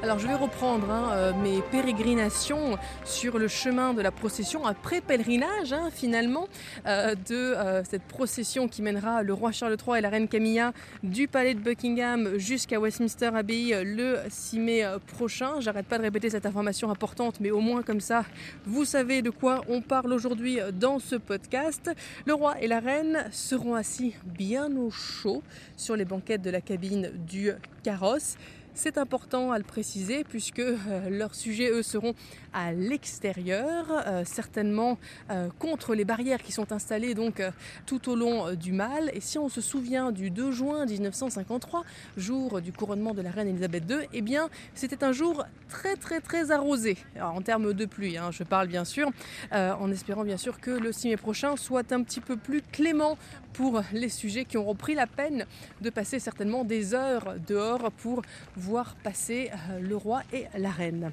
Alors 0.04 0.20
je 0.20 0.28
vais 0.28 0.36
reprendre 0.36 0.92
hein, 0.92 1.12
euh, 1.14 1.34
mes 1.34 1.62
pérégrinations 1.62 2.78
sur 3.06 3.40
le 3.40 3.48
chemin 3.48 3.94
de 3.94 4.02
la 4.02 4.12
procession 4.12 4.66
après 4.66 5.00
pèlerinage 5.00 5.72
hein, 5.72 5.92
finalement 5.94 6.50
euh, 6.86 7.16
de 7.16 7.36
euh, 7.36 7.86
cette 7.86 8.04
procession 8.04 8.68
qui 8.68 8.82
mènera 8.82 9.24
le 9.24 9.34
roi 9.34 9.54
Charles 9.54 9.78
III 9.82 10.00
et 10.00 10.02
la 10.02 10.10
reine 10.10 10.28
Camilla 10.28 10.74
du 11.04 11.30
palais 11.30 11.54
de 11.54 11.62
Buckingham 11.62 12.38
jusqu'à 12.38 12.82
Westminster 12.82 13.32
Abbey 13.34 13.82
le 13.86 14.18
6 14.28 14.60
mai 14.60 14.84
prochain. 15.08 15.62
J'arrête 15.62 15.86
pas 15.86 15.98
de 15.98 16.04
répéter 16.04 16.30
cette 16.30 16.46
information 16.46 16.92
importante 16.92 17.40
mais 17.40 17.52
au 17.52 17.62
moins 17.62 17.82
comme 17.82 18.02
ça 18.02 18.26
vous 18.66 18.84
savez 18.84 19.22
de 19.22 19.30
quoi 19.30 19.62
on 19.70 19.80
parle 19.80 20.12
aujourd'hui 20.12 20.60
dans 20.74 21.00
ce 21.00 21.16
podcast. 21.16 21.90
Le 22.26 22.34
roi 22.34 22.60
et 22.60 22.68
la 22.68 22.82
reine 22.82 23.24
seront 23.32 23.76
assis 23.76 24.16
bien 24.26 24.70
au 24.76 24.92
chaud 24.92 25.44
sur 25.78 25.96
les 25.96 26.04
banquettes 26.04 26.42
de 26.42 26.50
la 26.50 26.60
cabine 26.60 27.10
du 27.26 27.52
carrosse. 27.84 28.36
C'est 28.76 28.98
important 28.98 29.52
à 29.52 29.60
le 29.60 29.64
préciser 29.64 30.24
puisque 30.24 30.60
euh, 30.60 30.76
leurs 31.10 31.36
sujets, 31.36 31.70
eux, 31.70 31.84
seront 31.84 32.16
à 32.54 32.72
l'extérieur, 32.72 33.86
euh, 33.90 34.24
certainement 34.26 34.98
euh, 35.30 35.50
contre 35.60 35.96
les 35.96 36.06
barrières 36.06 36.42
qui 36.42 36.52
sont 36.52 36.72
installées 36.72 37.14
donc 37.14 37.42
tout 37.86 38.10
au 38.10 38.16
long 38.16 38.54
du 38.54 38.72
Mal. 38.72 39.12
Et 39.14 39.22
si 39.22 39.38
on 39.38 39.50
se 39.50 39.62
souvient 39.62 40.12
du 40.12 40.30
2 40.30 40.52
juin 40.52 40.86
1953, 40.86 41.84
jour 42.18 42.62
du 42.62 42.72
couronnement 42.72 43.14
de 43.14 43.22
la 43.22 43.32
reine 43.32 43.48
Elisabeth 43.48 43.84
II, 43.90 43.98
eh 44.14 44.22
bien 44.22 44.50
c'était 44.74 45.04
un 45.04 45.12
jour 45.12 45.46
très 45.70 45.96
très 45.96 46.22
très 46.22 46.52
arrosé. 46.52 46.98
en 47.22 47.42
termes 47.42 47.74
de 47.74 47.86
pluie, 47.86 48.18
hein, 48.18 48.32
je 48.32 48.44
parle 48.44 48.68
bien 48.68 48.86
sûr, 48.86 49.10
en 49.52 49.92
espérant 49.92 50.24
bien 50.24 50.38
sûr 50.38 50.60
que 50.60 50.72
le 50.72 50.92
6 50.92 51.10
mai 51.10 51.18
prochain 51.18 51.56
soit 51.56 51.92
un 51.92 52.04
petit 52.04 52.22
peu 52.22 52.38
plus 52.38 52.62
clément 52.62 53.18
pour 53.54 53.82
les 53.94 54.10
sujets 54.10 54.46
qui 54.46 54.58
auront 54.58 54.76
pris 54.76 54.96
la 54.96 55.08
peine 55.08 55.46
de 55.82 55.90
passer 55.90 56.20
certainement 56.20 56.64
des 56.64 56.94
heures 56.94 57.36
dehors 57.48 57.92
pour 57.92 58.22
voir 58.56 58.96
passer 59.04 59.52
euh, 59.70 59.80
le 59.80 59.96
roi 59.96 60.24
et 60.34 60.46
la 60.58 60.72
reine. 60.72 61.12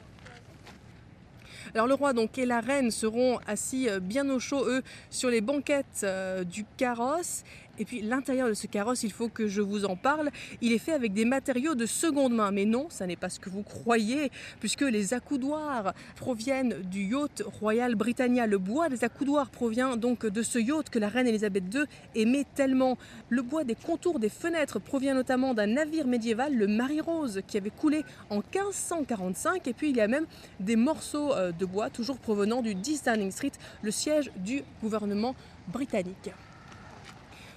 Alors 1.75 1.87
le 1.87 1.95
roi 1.95 2.13
donc 2.13 2.39
et 2.39 2.47
la 2.47 2.61
reine 2.61 2.91
seront 2.91 3.39
assis 3.47 3.89
euh, 3.89 4.01
bien 4.01 4.29
au 4.31 4.39
chaud 4.39 4.65
eux 4.67 4.83
sur 5.11 5.31
les 5.31 5.41
banquettes 5.41 6.03
euh, 6.03 6.43
du 6.43 6.65
carrosse 6.77 7.45
et 7.79 7.85
puis 7.85 8.03
l'intérieur 8.03 8.49
de 8.49 8.55
ce 8.55 8.67
carrosse, 8.67 9.03
il 9.03 9.13
faut 9.13 9.29
que 9.29 9.47
je 9.47 9.63
vous 9.63 9.85
en 9.85 9.97
parle. 9.97 10.31
Il 10.61 10.73
est 10.73 10.79
fait 10.79 10.93
avec 10.93 11.13
des 11.13 11.25
matériaux 11.25 11.75
de 11.75 11.87
seconde 11.87 12.35
main. 12.35 12.51
Mais 12.51 12.65
non, 12.65 12.89
ça 12.91 13.07
n'est 13.07 13.17
pas 13.17 13.29
ce 13.29 13.41
que 13.41 13.49
vous 13.49 13.63
croyez, 13.63 14.31
puisque 14.61 14.83
les 14.83 15.15
accoudoirs 15.15 15.95
proviennent 16.17 16.83
du 16.83 17.05
yacht 17.05 17.43
Royal 17.61 17.95
Britannia. 17.95 18.47
Le 18.47 18.59
bois 18.59 18.89
des 18.89 19.05
accoudoirs 19.05 19.51
provient 19.51 19.97
donc 19.97 20.27
de 20.27 20.43
ce 20.43 20.59
yacht 20.59 20.91
que 20.91 20.99
la 20.99 21.09
reine 21.09 21.27
Elisabeth 21.27 21.65
II 21.73 21.85
aimait 22.15 22.47
tellement. 22.55 22.99
Le 23.29 23.43
bois 23.43 23.65
des 23.65 23.75
contours 23.75 24.19
des 24.19 24.29
fenêtres 24.29 24.79
provient 24.79 25.15
notamment 25.15 25.55
d'un 25.55 25.67
navire 25.67 26.07
médiéval, 26.07 26.55
le 26.55 26.67
Marie 26.67 27.01
Rose, 27.01 27.41
qui 27.47 27.57
avait 27.57 27.71
coulé 27.71 28.05
en 28.29 28.37
1545. 28.37 29.67
Et 29.69 29.73
puis 29.73 29.91
il 29.91 29.97
y 29.97 30.01
a 30.01 30.09
même 30.09 30.27
des 30.59 30.77
morceaux 30.77 31.33
euh, 31.33 31.53
de 31.53 31.65
bois, 31.65 31.91
toujours 31.91 32.19
provenant 32.19 32.63
du 32.63 32.75
10 32.75 33.05
Downing 33.05 33.31
Street, 33.31 33.53
le 33.83 33.91
siège 33.91 34.31
du 34.37 34.63
gouvernement 34.83 35.35
britannique. 35.69 36.31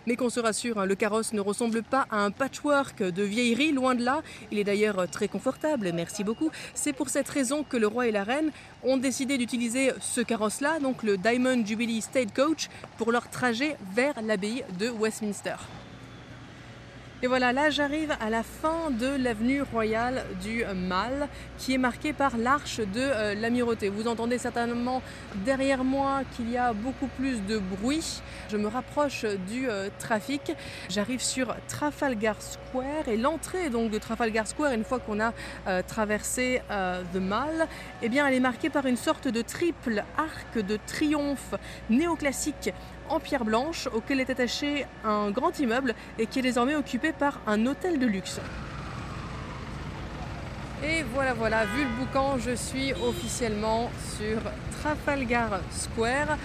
Mais 0.08 0.16
qu'on 0.16 0.30
se 0.30 0.40
rassure, 0.40 0.80
hein, 0.80 0.86
le 0.86 0.96
carrosse 0.96 1.34
ne 1.34 1.40
ressemble 1.40 1.84
pas 1.84 2.06
à 2.12 2.18
un 2.18 2.32
patchwork 2.32 3.02
de 3.02 3.24
vieillerie, 3.24 3.72
loin 3.72 3.96
de 3.96 4.04
là. 4.04 4.22
Il 4.52 4.60
est 4.60 4.64
d'ailleurs 4.64 5.10
très 5.10 5.28
confortable, 5.28 5.92
merci 5.94 6.24
beaucoup. 6.24 6.52
C'est 6.74 6.94
pour 6.94 7.10
cette 7.10 7.30
raison 7.30 7.64
que 7.64 7.78
le 7.78 7.88
roi 7.88 8.08
et 8.08 8.12
la 8.12 8.24
reine 8.24 8.52
ont 8.84 8.98
décidé 8.98 9.38
d'utiliser 9.38 9.92
ce 10.02 10.22
carrosse-là, 10.22 10.80
donc 10.80 11.04
le 11.04 11.18
Diamond 11.18 11.66
Jubilee 11.66 12.02
State 12.02 12.34
Coach, 12.34 12.70
pour 12.98 13.12
leur 13.12 13.30
trajet 13.30 13.78
vers 13.94 14.22
l'abbaye 14.22 14.64
de 14.80 14.90
Westminster. 14.90 15.56
Et 17.24 17.28
voilà, 17.28 17.54
là 17.54 17.70
j'arrive 17.70 18.14
à 18.20 18.30
la 18.30 18.44
fin 18.44 18.92
de 18.92 19.08
l'avenue 19.08 19.62
royale 19.62 20.26
du 20.44 20.66
Mal, 20.76 21.30
qui 21.58 21.74
est 21.74 21.78
marquée 21.78 22.12
par 22.12 22.36
l'arche 22.36 22.80
de 22.80 23.00
euh, 23.00 23.34
l'amirauté. 23.34 23.88
Vous 23.88 24.10
entendez 24.10 24.38
certainement 24.38 25.02
derrière 25.46 25.86
moi 25.86 26.24
qu'il 26.36 26.52
y 26.52 26.58
a 26.58 26.74
beaucoup 26.74 27.08
plus 27.08 27.42
de 27.46 27.60
bruit. 27.60 28.22
Je 28.52 28.58
me 28.58 28.68
rapproche 28.68 29.24
du 29.48 29.70
euh, 29.70 29.88
trafic. 30.00 30.52
J'arrive 30.90 31.22
sur 31.22 31.56
Trafalgar 31.70 32.36
Square 32.42 33.08
et 33.08 33.16
l'entrée 33.16 33.70
donc 33.70 33.90
de 33.90 34.00
Trafalgar 34.00 34.46
Square, 34.46 34.74
une 34.74 34.84
fois 34.84 35.00
qu'on 35.00 35.22
a 35.22 35.32
euh, 35.70 35.82
traversé 35.82 36.62
The 36.70 37.20
Mall, 37.22 37.70
eh 38.02 38.10
bien 38.10 38.28
elle 38.28 38.34
est 38.34 38.42
marquée 38.42 38.70
par 38.70 38.86
une 38.86 38.98
sorte 38.98 39.30
de 39.30 39.42
triple 39.42 40.04
arc 40.18 40.58
de 40.58 40.78
triomphe 40.88 41.56
néoclassique 41.90 42.74
en 43.10 43.20
pierre 43.20 43.46
blanche 43.46 43.88
auquel 43.94 44.20
est 44.20 44.30
attaché 44.30 44.86
un 45.04 45.32
grand 45.32 45.58
immeuble 45.60 45.94
et 46.20 46.26
qui 46.26 46.40
est 46.40 46.44
désormais 46.44 46.76
occupé 46.76 47.12
par 47.12 47.40
un 47.48 47.66
hôtel 47.66 48.00
de 48.00 48.06
luxe. 48.06 48.40
Et 50.86 51.04
voilà, 51.14 51.34
voilà, 51.34 51.64
vu 51.66 51.84
le 51.84 52.06
boucan, 52.06 52.38
je 52.40 52.54
suis 52.56 52.92
officiellement 52.94 53.90
sur 54.18 54.40
Trafalgar 54.82 55.62
Square. 55.72 56.38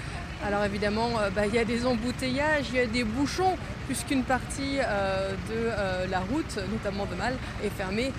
Alors 0.46 0.64
évidemment, 0.64 1.08
euh, 1.18 1.30
bah, 1.30 1.46
il 1.46 1.54
y 1.54 1.58
a 1.58 1.64
des 1.64 1.84
embouteillages, 1.84 2.66
il 2.70 2.76
y 2.76 2.80
a 2.80 2.86
des 2.86 3.02
bouchons, 3.02 3.56
puisqu'une 3.88 4.22
partie 4.22 4.78
euh, 4.78 5.32
de 5.32 5.54
euh, 5.54 6.06
la 6.06 6.20
route, 6.20 6.58
notamment 6.70 7.06
de 7.06 7.16
Mal, 7.16 7.34
est 7.64 7.70
fermée 7.70 8.12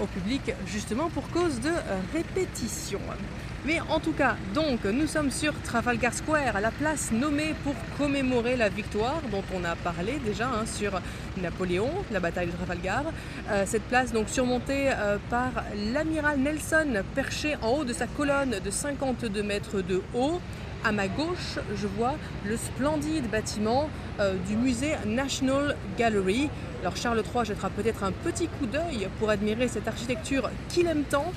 au 0.00 0.06
public 0.06 0.54
justement 0.66 1.10
pour 1.10 1.28
cause 1.28 1.60
de 1.60 1.72
répétition. 2.14 3.00
Mais 3.66 3.80
en 3.90 3.98
tout 3.98 4.12
cas, 4.12 4.36
nous 4.92 5.08
sommes 5.08 5.32
sur 5.32 5.52
Trafalgar 5.62 6.14
Square, 6.14 6.60
la 6.60 6.70
place 6.70 7.10
nommée 7.10 7.52
pour 7.64 7.74
commémorer 7.98 8.56
la 8.56 8.68
victoire 8.68 9.20
dont 9.32 9.42
on 9.52 9.64
a 9.64 9.74
parlé 9.74 10.20
déjà 10.24 10.46
hein, 10.46 10.66
sur 10.66 10.92
Napoléon, 11.36 11.90
la 12.12 12.20
bataille 12.20 12.46
de 12.46 12.52
Trafalgar. 12.52 13.02
Euh, 13.50 13.64
cette 13.66 13.82
place 13.82 14.12
donc 14.12 14.28
surmontée 14.28 14.90
euh, 14.90 15.16
par 15.30 15.50
l'amiral 15.92 16.38
Nelson, 16.38 17.02
perché 17.16 17.56
en 17.60 17.70
haut 17.70 17.84
de 17.84 17.92
sa 17.92 18.06
colonne 18.06 18.60
de 18.64 18.70
52 18.70 19.42
mètres 19.42 19.80
de 19.80 20.00
haut. 20.14 20.40
À 20.84 20.92
ma 20.92 21.08
gauche, 21.08 21.58
je 21.74 21.88
vois 21.88 22.14
le 22.44 22.56
splendide 22.56 23.28
bâtiment 23.28 23.90
euh, 24.20 24.34
du 24.46 24.54
musée 24.54 24.94
National 25.04 25.74
Gallery. 25.98 26.50
Alors 26.82 26.96
Charles 26.96 27.24
III 27.34 27.44
jettera 27.44 27.70
peut-être 27.70 28.04
un 28.04 28.12
petit 28.12 28.46
coup 28.46 28.66
d'œil 28.66 29.08
pour 29.18 29.28
admirer 29.28 29.66
cette 29.66 29.88
architecture 29.88 30.50
qu'il 30.68 30.86
aime 30.86 31.02
tant. 31.02 31.32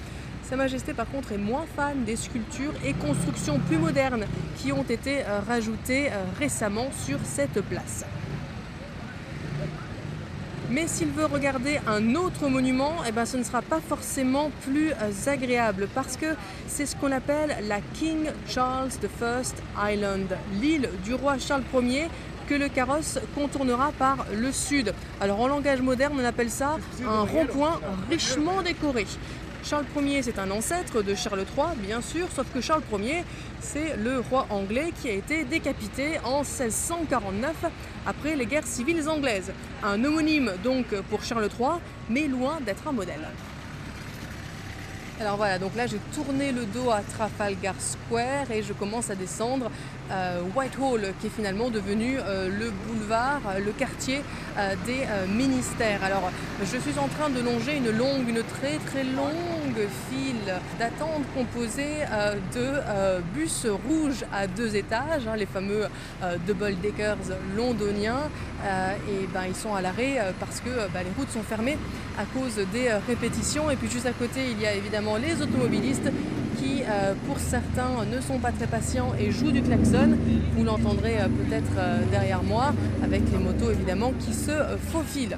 Sa 0.49 0.55
Majesté 0.55 0.95
par 0.95 1.07
contre 1.07 1.33
est 1.33 1.37
moins 1.37 1.65
fan 1.75 2.03
des 2.05 2.15
sculptures 2.15 2.73
et 2.83 2.93
constructions 2.93 3.59
plus 3.59 3.77
modernes 3.77 4.25
qui 4.57 4.71
ont 4.71 4.81
été 4.81 5.21
euh, 5.21 5.41
rajoutées 5.47 6.07
euh, 6.07 6.23
récemment 6.39 6.87
sur 7.05 7.19
cette 7.23 7.61
place. 7.61 8.03
Mais 10.71 10.87
s'il 10.87 11.09
veut 11.09 11.25
regarder 11.25 11.79
un 11.85 12.15
autre 12.15 12.47
monument, 12.47 12.93
eh 13.07 13.11
ben, 13.11 13.25
ce 13.25 13.37
ne 13.37 13.43
sera 13.43 13.61
pas 13.61 13.79
forcément 13.79 14.49
plus 14.63 14.89
euh, 14.89 15.11
agréable 15.31 15.87
parce 15.93 16.17
que 16.17 16.35
c'est 16.65 16.87
ce 16.87 16.95
qu'on 16.95 17.11
appelle 17.11 17.55
la 17.67 17.79
King 17.93 18.31
Charles 18.47 18.89
I 19.03 19.93
Island, 19.93 20.35
l'île 20.59 20.89
du 21.03 21.13
roi 21.13 21.37
Charles 21.37 21.63
Ier 21.75 22.07
que 22.49 22.55
le 22.55 22.67
carrosse 22.67 23.19
contournera 23.35 23.91
par 23.99 24.25
le 24.35 24.51
sud. 24.51 24.93
Alors 25.21 25.39
en 25.41 25.47
langage 25.47 25.81
moderne, 25.81 26.17
on 26.19 26.25
appelle 26.25 26.49
ça 26.49 26.77
un 27.07 27.21
rond-point 27.21 27.79
richement 28.09 28.63
décoré. 28.63 29.05
Charles 29.63 29.85
Ier, 30.01 30.23
c'est 30.23 30.39
un 30.39 30.49
ancêtre 30.51 31.01
de 31.01 31.15
Charles 31.15 31.45
III, 31.55 31.75
bien 31.77 32.01
sûr, 32.01 32.27
sauf 32.33 32.47
que 32.53 32.61
Charles 32.61 32.83
Ier, 33.01 33.23
c'est 33.59 33.97
le 33.97 34.19
roi 34.19 34.47
anglais 34.49 34.93
qui 35.01 35.09
a 35.09 35.13
été 35.13 35.43
décapité 35.43 36.19
en 36.23 36.39
1649 36.39 37.65
après 38.05 38.35
les 38.35 38.45
guerres 38.45 38.67
civiles 38.67 39.07
anglaises. 39.07 39.51
Un 39.83 40.03
homonyme 40.03 40.53
donc 40.63 40.87
pour 41.09 41.23
Charles 41.23 41.49
III, 41.59 41.79
mais 42.09 42.27
loin 42.27 42.59
d'être 42.65 42.87
un 42.87 42.93
modèle. 42.93 43.27
Alors 45.19 45.35
voilà, 45.35 45.59
donc 45.59 45.75
là 45.75 45.85
j'ai 45.85 45.99
tourné 46.15 46.53
le 46.53 46.65
dos 46.65 46.91
à 46.91 47.01
Trafalgar 47.01 47.75
Square 47.77 48.51
et 48.51 48.63
je 48.63 48.71
commence 48.71 49.09
à 49.09 49.15
descendre 49.15 49.69
euh, 50.11 50.41
Whitehall, 50.55 51.13
qui 51.19 51.27
est 51.27 51.29
finalement 51.29 51.69
devenu 51.69 52.17
euh, 52.19 52.47
le 52.47 52.71
boulevard, 52.71 53.41
euh, 53.49 53.59
le 53.59 53.71
quartier 53.73 54.21
des 54.85 55.05
ministères. 55.27 56.01
Je 56.61 56.77
suis 56.77 56.99
en 56.99 57.07
train 57.07 57.29
de 57.29 57.41
longer 57.41 57.77
une 57.77 57.91
longue, 57.91 58.27
une 58.27 58.43
très 58.43 58.77
très 58.85 59.03
longue 59.03 59.87
file 60.09 60.53
d'attente 60.77 61.23
composée 61.35 62.05
de 62.53 63.21
bus 63.33 63.65
rouges 63.87 64.25
à 64.33 64.47
deux 64.47 64.75
étages, 64.75 65.27
hein, 65.27 65.35
les 65.37 65.45
fameux 65.45 65.85
double 66.45 66.75
deckers 66.81 67.17
londoniens. 67.55 68.29
et 68.63 69.27
ben, 69.33 69.43
ils 69.47 69.55
sont 69.55 69.73
à 69.73 69.81
l'arrêt 69.81 70.17
parce 70.39 70.59
que 70.59 70.69
ben, 70.93 71.03
les 71.03 71.11
routes 71.17 71.31
sont 71.31 71.43
fermées 71.43 71.77
à 72.17 72.25
cause 72.37 72.55
des 72.73 72.89
répétitions. 73.07 73.71
Et 73.71 73.75
puis 73.75 73.89
juste 73.89 74.05
à 74.05 74.11
côté, 74.11 74.41
il 74.51 74.61
y 74.61 74.65
a 74.65 74.73
évidemment 74.73 75.17
les 75.17 75.41
automobilistes 75.41 76.11
qui, 76.59 76.83
euh, 76.83 77.13
pour 77.25 77.39
certains, 77.39 78.05
ne 78.11 78.19
sont 78.21 78.39
pas 78.39 78.51
très 78.51 78.67
patients 78.67 79.13
et 79.19 79.31
jouent 79.31 79.51
du 79.51 79.61
klaxon. 79.61 80.17
Vous 80.55 80.63
l'entendrez 80.63 81.19
euh, 81.19 81.27
peut-être 81.27 81.71
euh, 81.77 82.01
derrière 82.11 82.43
moi, 82.43 82.73
avec 83.03 83.21
les 83.31 83.37
motos 83.37 83.71
évidemment 83.71 84.13
qui 84.19 84.33
se 84.33 84.51
faufilent. 84.91 85.37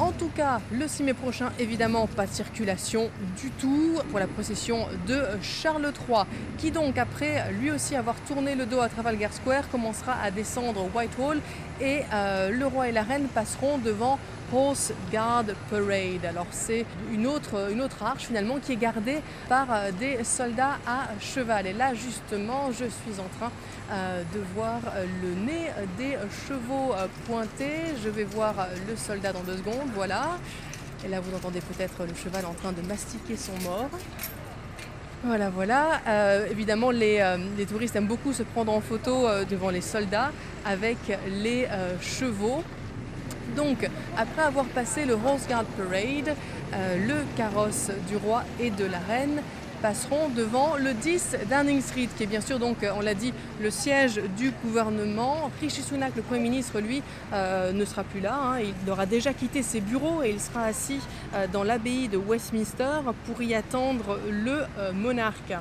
En 0.00 0.12
tout 0.12 0.30
cas, 0.34 0.62
le 0.72 0.88
6 0.88 1.02
mai 1.02 1.12
prochain, 1.12 1.50
évidemment, 1.58 2.06
pas 2.06 2.24
de 2.26 2.32
circulation 2.32 3.10
du 3.36 3.50
tout 3.50 3.98
pour 4.08 4.18
la 4.18 4.26
procession 4.26 4.86
de 5.06 5.20
Charles 5.42 5.92
III, 6.08 6.22
qui 6.56 6.70
donc, 6.70 6.96
après 6.96 7.52
lui 7.60 7.70
aussi 7.70 7.94
avoir 7.96 8.16
tourné 8.22 8.54
le 8.54 8.64
dos 8.64 8.80
à 8.80 8.88
Trafalgar 8.88 9.30
Square, 9.30 9.68
commencera 9.68 10.14
à 10.22 10.30
descendre 10.30 10.88
Whitehall 10.94 11.40
et 11.82 12.04
le 12.12 12.64
roi 12.64 12.88
et 12.88 12.92
la 12.92 13.02
reine 13.02 13.26
passeront 13.34 13.76
devant 13.76 14.18
Horse 14.52 14.92
Guard 15.10 15.44
Parade. 15.70 16.24
Alors 16.28 16.46
c'est 16.50 16.84
une 17.12 17.26
autre, 17.26 17.56
arche 18.02 18.24
finalement 18.26 18.58
qui 18.58 18.72
est 18.72 18.76
gardée 18.76 19.18
par 19.48 19.66
euh, 19.70 19.90
des 19.92 20.24
soldats 20.24 20.78
à 20.86 21.08
cheval. 21.20 21.66
Et 21.66 21.72
là 21.72 21.94
justement 21.94 22.70
je 22.72 22.84
suis 22.84 23.20
en 23.20 23.28
train 23.38 23.52
euh, 23.92 24.22
de 24.34 24.40
voir 24.54 24.80
euh, 24.94 25.04
le 25.22 25.34
nez 25.46 25.70
des 25.98 26.16
chevaux 26.48 26.94
pointés. 27.26 27.94
Je 28.02 28.08
vais 28.08 28.24
voir 28.24 28.54
le 28.88 28.96
soldat 28.96 29.32
dans 29.32 29.42
deux 29.42 29.56
secondes, 29.56 29.90
voilà. 29.94 30.38
Et 31.04 31.08
là 31.08 31.20
vous 31.20 31.34
entendez 31.34 31.60
peut-être 31.60 32.04
le 32.06 32.14
cheval 32.14 32.44
en 32.46 32.54
train 32.54 32.72
de 32.72 32.82
mastiquer 32.86 33.36
son 33.36 33.52
mort. 33.68 33.90
Voilà, 35.22 35.50
voilà. 35.50 36.00
évidemment, 36.50 36.90
les, 36.90 37.22
les, 37.58 37.66
touristes 37.66 37.94
aiment 37.94 38.06
beaucoup 38.06 38.32
se 38.32 38.42
prendre 38.42 38.72
en 38.72 38.80
photo 38.80 39.26
devant 39.50 39.68
les 39.68 39.82
soldats 39.82 40.32
avec 40.64 40.96
les 41.28 41.68
chevaux. 42.00 42.64
Donc, 43.56 43.88
après 44.16 44.42
avoir 44.42 44.64
passé 44.66 45.04
le 45.04 45.14
Horse 45.14 45.46
Guard 45.48 45.64
Parade, 45.64 46.36
euh, 46.74 47.06
le 47.06 47.24
carrosse 47.36 47.90
du 48.08 48.16
roi 48.16 48.44
et 48.60 48.70
de 48.70 48.84
la 48.84 48.98
reine 48.98 49.42
passeront 49.82 50.28
devant 50.28 50.76
le 50.76 50.92
10 50.92 51.38
Downing 51.48 51.80
Street, 51.80 52.08
qui 52.16 52.24
est 52.24 52.26
bien 52.26 52.42
sûr, 52.42 52.58
donc, 52.58 52.76
on 52.94 53.00
l'a 53.00 53.14
dit, 53.14 53.32
le 53.62 53.70
siège 53.70 54.20
du 54.36 54.52
gouvernement. 54.62 55.50
Rishi 55.60 55.82
Sunak, 55.82 56.14
le 56.16 56.22
Premier 56.22 56.42
ministre, 56.42 56.80
lui, 56.80 57.02
euh, 57.32 57.72
ne 57.72 57.84
sera 57.86 58.04
plus 58.04 58.20
là. 58.20 58.34
Hein. 58.34 58.60
Il 58.60 58.90
aura 58.90 59.06
déjà 59.06 59.32
quitté 59.32 59.62
ses 59.62 59.80
bureaux 59.80 60.22
et 60.22 60.30
il 60.30 60.40
sera 60.40 60.64
assis 60.64 61.00
euh, 61.34 61.46
dans 61.50 61.64
l'abbaye 61.64 62.08
de 62.08 62.18
Westminster 62.18 63.00
pour 63.24 63.42
y 63.42 63.54
attendre 63.54 64.18
le 64.30 64.64
monarque. 64.92 65.54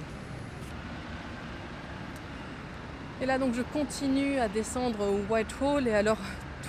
Et 3.21 3.25
là, 3.25 3.37
donc, 3.37 3.53
je 3.53 3.61
continue 3.61 4.39
à 4.39 4.47
descendre 4.47 4.99
au 5.01 5.33
Whitehall 5.33 5.87
et 5.87 5.93
alors 5.93 6.17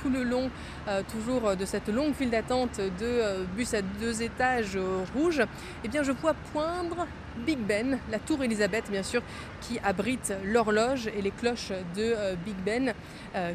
tout 0.02 0.11
le 0.11 0.23
long, 0.23 0.50
euh, 0.88 1.02
toujours 1.11 1.49
euh, 1.49 1.54
de 1.54 1.64
cette 1.64 1.88
longue 1.88 2.14
file 2.14 2.30
d'attente 2.30 2.78
de 2.78 2.90
euh, 3.02 3.45
bus 3.57 3.75
à 3.75 3.83
deux 3.83 4.23
étages 4.23 4.78
rouges, 5.14 5.42
eh 5.85 5.88
bien 5.88 6.02
je 6.02 6.12
vois 6.12 6.35
poindre 6.52 7.07
Big 7.47 7.59
Ben, 7.59 7.99
la 8.11 8.19
tour 8.19 8.42
Elisabeth 8.42 8.90
bien 8.90 9.02
sûr, 9.02 9.23
qui 9.61 9.78
abrite 9.85 10.33
l'horloge 10.45 11.07
et 11.07 11.23
les 11.23 11.30
cloches 11.30 11.73
de 11.97 12.14
Big 12.45 12.57
Ben, 12.66 12.92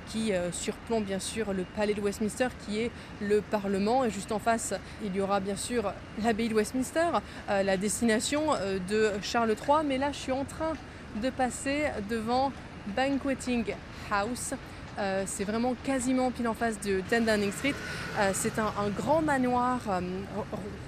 qui 0.08 0.32
surplombe 0.54 1.04
bien 1.04 1.20
sûr 1.20 1.54
le 1.54 1.66
palais 1.76 1.94
de 1.94 2.00
Westminster, 2.00 2.48
qui 2.66 2.80
est 2.80 2.92
le 3.22 3.42
Parlement. 3.42 4.06
Et 4.06 4.10
juste 4.10 4.32
en 4.32 4.40
face, 4.40 4.74
il 5.04 5.14
y 5.16 5.20
aura 5.20 5.40
bien 5.40 5.58
sûr 5.58 5.94
l'abbaye 6.24 6.48
de 6.48 6.56
Westminster, 6.56 7.20
la 7.48 7.78
destination 7.78 8.54
de 8.90 9.12
Charles 9.22 9.52
III. 9.52 9.86
Mais 9.86 9.98
là, 9.98 10.12
je 10.14 10.18
suis 10.18 10.32
en 10.32 10.46
train 10.46 10.74
de 11.22 11.30
passer 11.30 11.84
devant 12.10 12.54
Banqueting 12.96 13.66
House, 14.10 14.54
euh, 14.98 15.24
c'est 15.26 15.44
vraiment 15.44 15.76
quasiment 15.84 16.32
pile 16.32 16.48
en 16.48 16.54
face 16.54 16.80
de 16.80 17.02
10 17.02 17.26
Downing 17.26 17.52
Street. 17.52 17.76
Euh, 18.20 18.32
c'est 18.34 18.60
un, 18.60 18.72
grand 18.96 19.22
manoir 19.22 19.80
euh, 19.90 20.00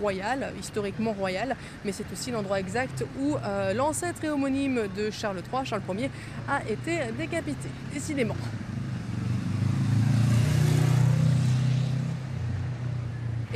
royal, 0.01 0.53
historiquement 0.59 1.13
royal, 1.13 1.55
mais 1.83 1.91
c'est 1.91 2.05
aussi 2.11 2.31
l'endroit 2.31 2.59
exact 2.59 3.03
où 3.19 3.35
l'ancêtre 3.75 4.23
et 4.23 4.29
homonyme 4.29 4.83
de 4.95 5.09
Charles 5.09 5.41
III, 5.51 5.65
Charles 5.65 5.81
Ier, 5.97 6.09
a 6.47 6.61
été 6.69 7.11
décapité, 7.17 7.69
décidément. 7.93 8.35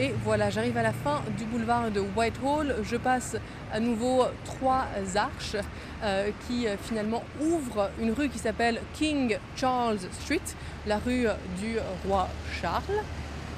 Et 0.01 0.15
voilà, 0.23 0.49
j'arrive 0.49 0.75
à 0.77 0.81
la 0.81 0.93
fin 0.93 1.21
du 1.37 1.45
boulevard 1.45 1.91
de 1.91 1.99
Whitehall. 1.99 2.77
Je 2.81 2.97
passe 2.97 3.37
à 3.71 3.79
nouveau 3.79 4.23
trois 4.45 4.87
arches 5.13 5.55
euh, 6.03 6.31
qui 6.47 6.67
euh, 6.67 6.75
finalement 6.75 7.23
ouvrent 7.39 7.91
une 8.01 8.11
rue 8.11 8.27
qui 8.27 8.39
s'appelle 8.39 8.81
King 8.93 9.37
Charles 9.55 9.99
Street, 10.23 10.41
la 10.87 10.97
rue 10.97 11.27
du 11.59 11.75
roi 12.07 12.27
Charles, 12.59 13.03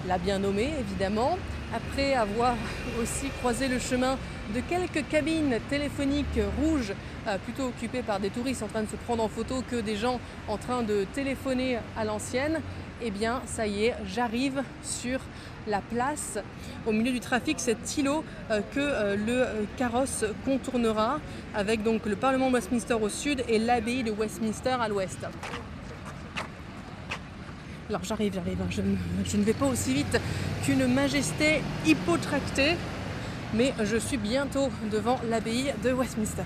la 0.05 0.17
bien 0.17 0.39
nommée 0.39 0.73
évidemment. 0.81 1.37
Après 1.73 2.13
avoir 2.13 2.55
aussi 3.01 3.29
croisé 3.39 3.69
le 3.69 3.79
chemin 3.79 4.17
de 4.53 4.59
quelques 4.61 5.07
cabines 5.09 5.57
téléphoniques 5.69 6.39
rouges, 6.59 6.93
euh, 7.27 7.37
plutôt 7.37 7.67
occupées 7.67 8.01
par 8.01 8.19
des 8.19 8.29
touristes 8.29 8.63
en 8.63 8.67
train 8.67 8.83
de 8.83 8.89
se 8.89 8.95
prendre 8.95 9.23
en 9.23 9.29
photo 9.29 9.63
que 9.69 9.77
des 9.77 9.95
gens 9.95 10.19
en 10.47 10.57
train 10.57 10.83
de 10.83 11.05
téléphoner 11.13 11.79
à 11.97 12.03
l'ancienne, 12.03 12.59
eh 13.01 13.11
bien 13.11 13.41
ça 13.45 13.67
y 13.67 13.85
est, 13.85 13.95
j'arrive 14.05 14.63
sur 14.83 15.19
la 15.67 15.79
place 15.79 16.39
au 16.85 16.91
milieu 16.91 17.11
du 17.11 17.19
trafic, 17.19 17.59
cet 17.59 17.97
îlot 17.97 18.23
euh, 18.51 18.59
que 18.73 18.79
euh, 18.79 19.15
le 19.15 19.65
carrosse 19.77 20.25
contournera 20.45 21.19
avec 21.55 21.83
donc 21.83 22.05
le 22.05 22.15
Parlement 22.15 22.49
de 22.49 22.55
Westminster 22.55 22.95
au 22.95 23.09
sud 23.09 23.43
et 23.47 23.59
l'abbaye 23.59 24.03
de 24.03 24.11
Westminster 24.11 24.75
à 24.79 24.87
l'ouest. 24.89 25.19
Alors 27.89 28.03
j'arrive, 28.03 28.33
j'arrive, 28.33 28.59
hein. 28.61 28.67
je, 28.69 28.81
je, 29.29 29.37
ne 29.37 29.43
vais 29.43 29.53
pas 29.53 29.65
aussi 29.65 29.93
vite 29.93 30.19
qu'une 30.63 30.87
majesté 30.87 31.61
hypotractée, 31.85 32.75
mais 33.53 33.73
je 33.83 33.97
suis 33.97 34.17
bientôt 34.17 34.69
devant 34.91 35.19
l'abbaye 35.29 35.73
de 35.83 35.91
Westminster. 35.91 36.43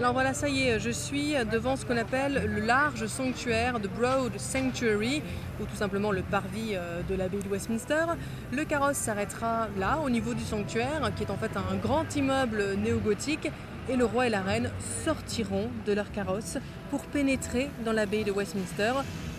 Alors 0.00 0.14
voilà, 0.14 0.32
ça 0.32 0.48
y 0.48 0.62
est, 0.62 0.80
je 0.80 0.88
suis 0.88 1.34
devant 1.52 1.76
ce 1.76 1.84
qu'on 1.84 1.98
appelle 1.98 2.50
le 2.54 2.62
large 2.62 3.06
sanctuaire 3.06 3.80
de 3.80 3.86
Broad 3.86 4.32
Sanctuary, 4.38 5.22
ou 5.60 5.66
tout 5.66 5.76
simplement 5.76 6.10
le 6.10 6.22
parvis 6.22 6.74
euh, 6.74 7.02
de 7.06 7.14
l'abbaye 7.14 7.42
de 7.42 7.48
Westminster. 7.50 8.06
Le 8.50 8.64
carrosse 8.64 8.96
s'arrêtera 8.96 9.68
là, 9.78 9.98
au 10.02 10.08
niveau 10.08 10.32
du 10.32 10.42
sanctuaire, 10.42 11.12
qui 11.16 11.24
est 11.24 11.30
en 11.30 11.36
fait 11.36 11.50
un 11.54 11.76
grand 11.76 12.16
immeuble 12.16 12.76
néo-gothique, 12.78 13.50
et 13.90 13.96
le 13.96 14.06
roi 14.06 14.28
et 14.28 14.30
la 14.30 14.40
reine 14.40 14.70
sortiront 15.04 15.68
de 15.86 15.92
leur 15.92 16.10
carrosse 16.12 16.56
pour 16.90 17.02
pénétrer 17.02 17.68
dans 17.84 17.92
l'abbaye 17.92 18.24
de 18.24 18.32
Westminster, 18.32 18.92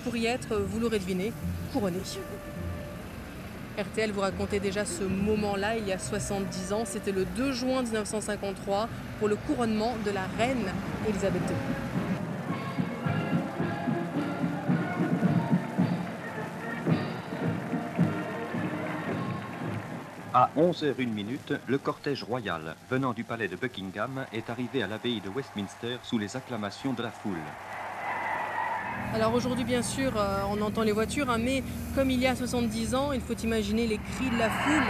pour 0.03 0.15
y 0.15 0.25
être, 0.25 0.55
vous 0.55 0.79
l'aurez 0.79 0.99
deviné, 0.99 1.33
couronnés. 1.73 2.01
RTL 3.77 4.11
vous 4.11 4.21
racontait 4.21 4.59
déjà 4.59 4.85
ce 4.85 5.03
moment-là 5.03 5.77
il 5.77 5.87
y 5.87 5.93
a 5.93 5.99
70 5.99 6.73
ans. 6.73 6.83
C'était 6.85 7.11
le 7.11 7.25
2 7.25 7.51
juin 7.53 7.83
1953 7.83 8.89
pour 9.19 9.27
le 9.27 9.35
couronnement 9.35 9.95
de 10.05 10.11
la 10.11 10.23
reine 10.37 10.71
Elisabeth 11.07 11.41
II. 11.49 11.55
À 20.33 20.49
11h01, 20.55 21.59
le 21.67 21.77
cortège 21.77 22.23
royal 22.23 22.75
venant 22.89 23.11
du 23.11 23.25
palais 23.25 23.49
de 23.49 23.57
Buckingham 23.57 24.25
est 24.31 24.49
arrivé 24.49 24.81
à 24.81 24.87
l'abbaye 24.87 25.19
de 25.19 25.29
Westminster 25.29 25.97
sous 26.03 26.17
les 26.17 26.37
acclamations 26.37 26.93
de 26.93 27.03
la 27.03 27.11
foule. 27.11 27.35
Alors 29.13 29.33
aujourd'hui, 29.33 29.65
bien 29.65 29.81
sûr, 29.81 30.13
euh, 30.15 30.39
on 30.49 30.61
entend 30.61 30.83
les 30.83 30.93
voitures, 30.93 31.29
hein, 31.29 31.37
mais 31.37 31.63
comme 31.95 32.09
il 32.09 32.19
y 32.21 32.27
a 32.27 32.35
70 32.35 32.95
ans, 32.95 33.11
il 33.11 33.19
faut 33.19 33.33
imaginer 33.33 33.85
les 33.85 33.97
cris 33.97 34.29
de 34.29 34.39
la 34.39 34.49
foule 34.49 34.83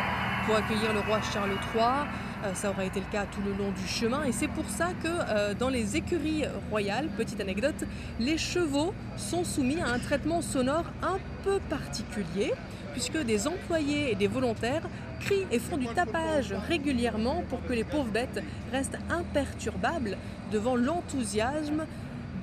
pour 0.45 0.55
accueillir 0.55 0.93
le 0.93 0.99
roi 0.99 1.19
Charles 1.33 1.57
III. 1.73 2.07
Euh, 2.43 2.53
ça 2.53 2.69
aura 2.69 2.85
été 2.85 2.99
le 2.99 3.07
cas 3.11 3.25
tout 3.25 3.41
le 3.43 3.51
long 3.51 3.71
du 3.71 3.87
chemin 3.87 4.23
et 4.23 4.31
c'est 4.31 4.47
pour 4.47 4.69
ça 4.69 4.89
que 5.01 5.07
euh, 5.07 5.55
dans 5.55 5.69
les 5.69 5.95
écuries 5.95 6.43
royales, 6.69 7.09
petite 7.17 7.41
anecdote, 7.41 7.83
les 8.19 8.37
chevaux 8.37 8.93
sont 9.17 9.43
soumis 9.43 9.81
à 9.81 9.87
un 9.87 9.97
traitement 9.97 10.41
sonore 10.43 10.85
un 11.01 11.17
peu 11.43 11.59
particulier 11.69 12.53
puisque 12.93 13.17
des 13.17 13.47
employés 13.47 14.11
et 14.11 14.15
des 14.15 14.27
volontaires 14.27 14.87
crient 15.19 15.47
et 15.51 15.57
font 15.57 15.77
du 15.77 15.87
tapage 15.87 16.53
régulièrement 16.67 17.43
pour 17.49 17.63
que 17.65 17.73
les 17.73 17.83
pauvres 17.83 18.11
bêtes 18.11 18.43
restent 18.71 18.99
imperturbables 19.09 20.17
devant 20.51 20.75
l'enthousiasme 20.75 21.85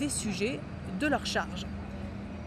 des 0.01 0.09
sujets 0.09 0.59
de 0.99 1.07
leur 1.07 1.27
charge. 1.27 1.67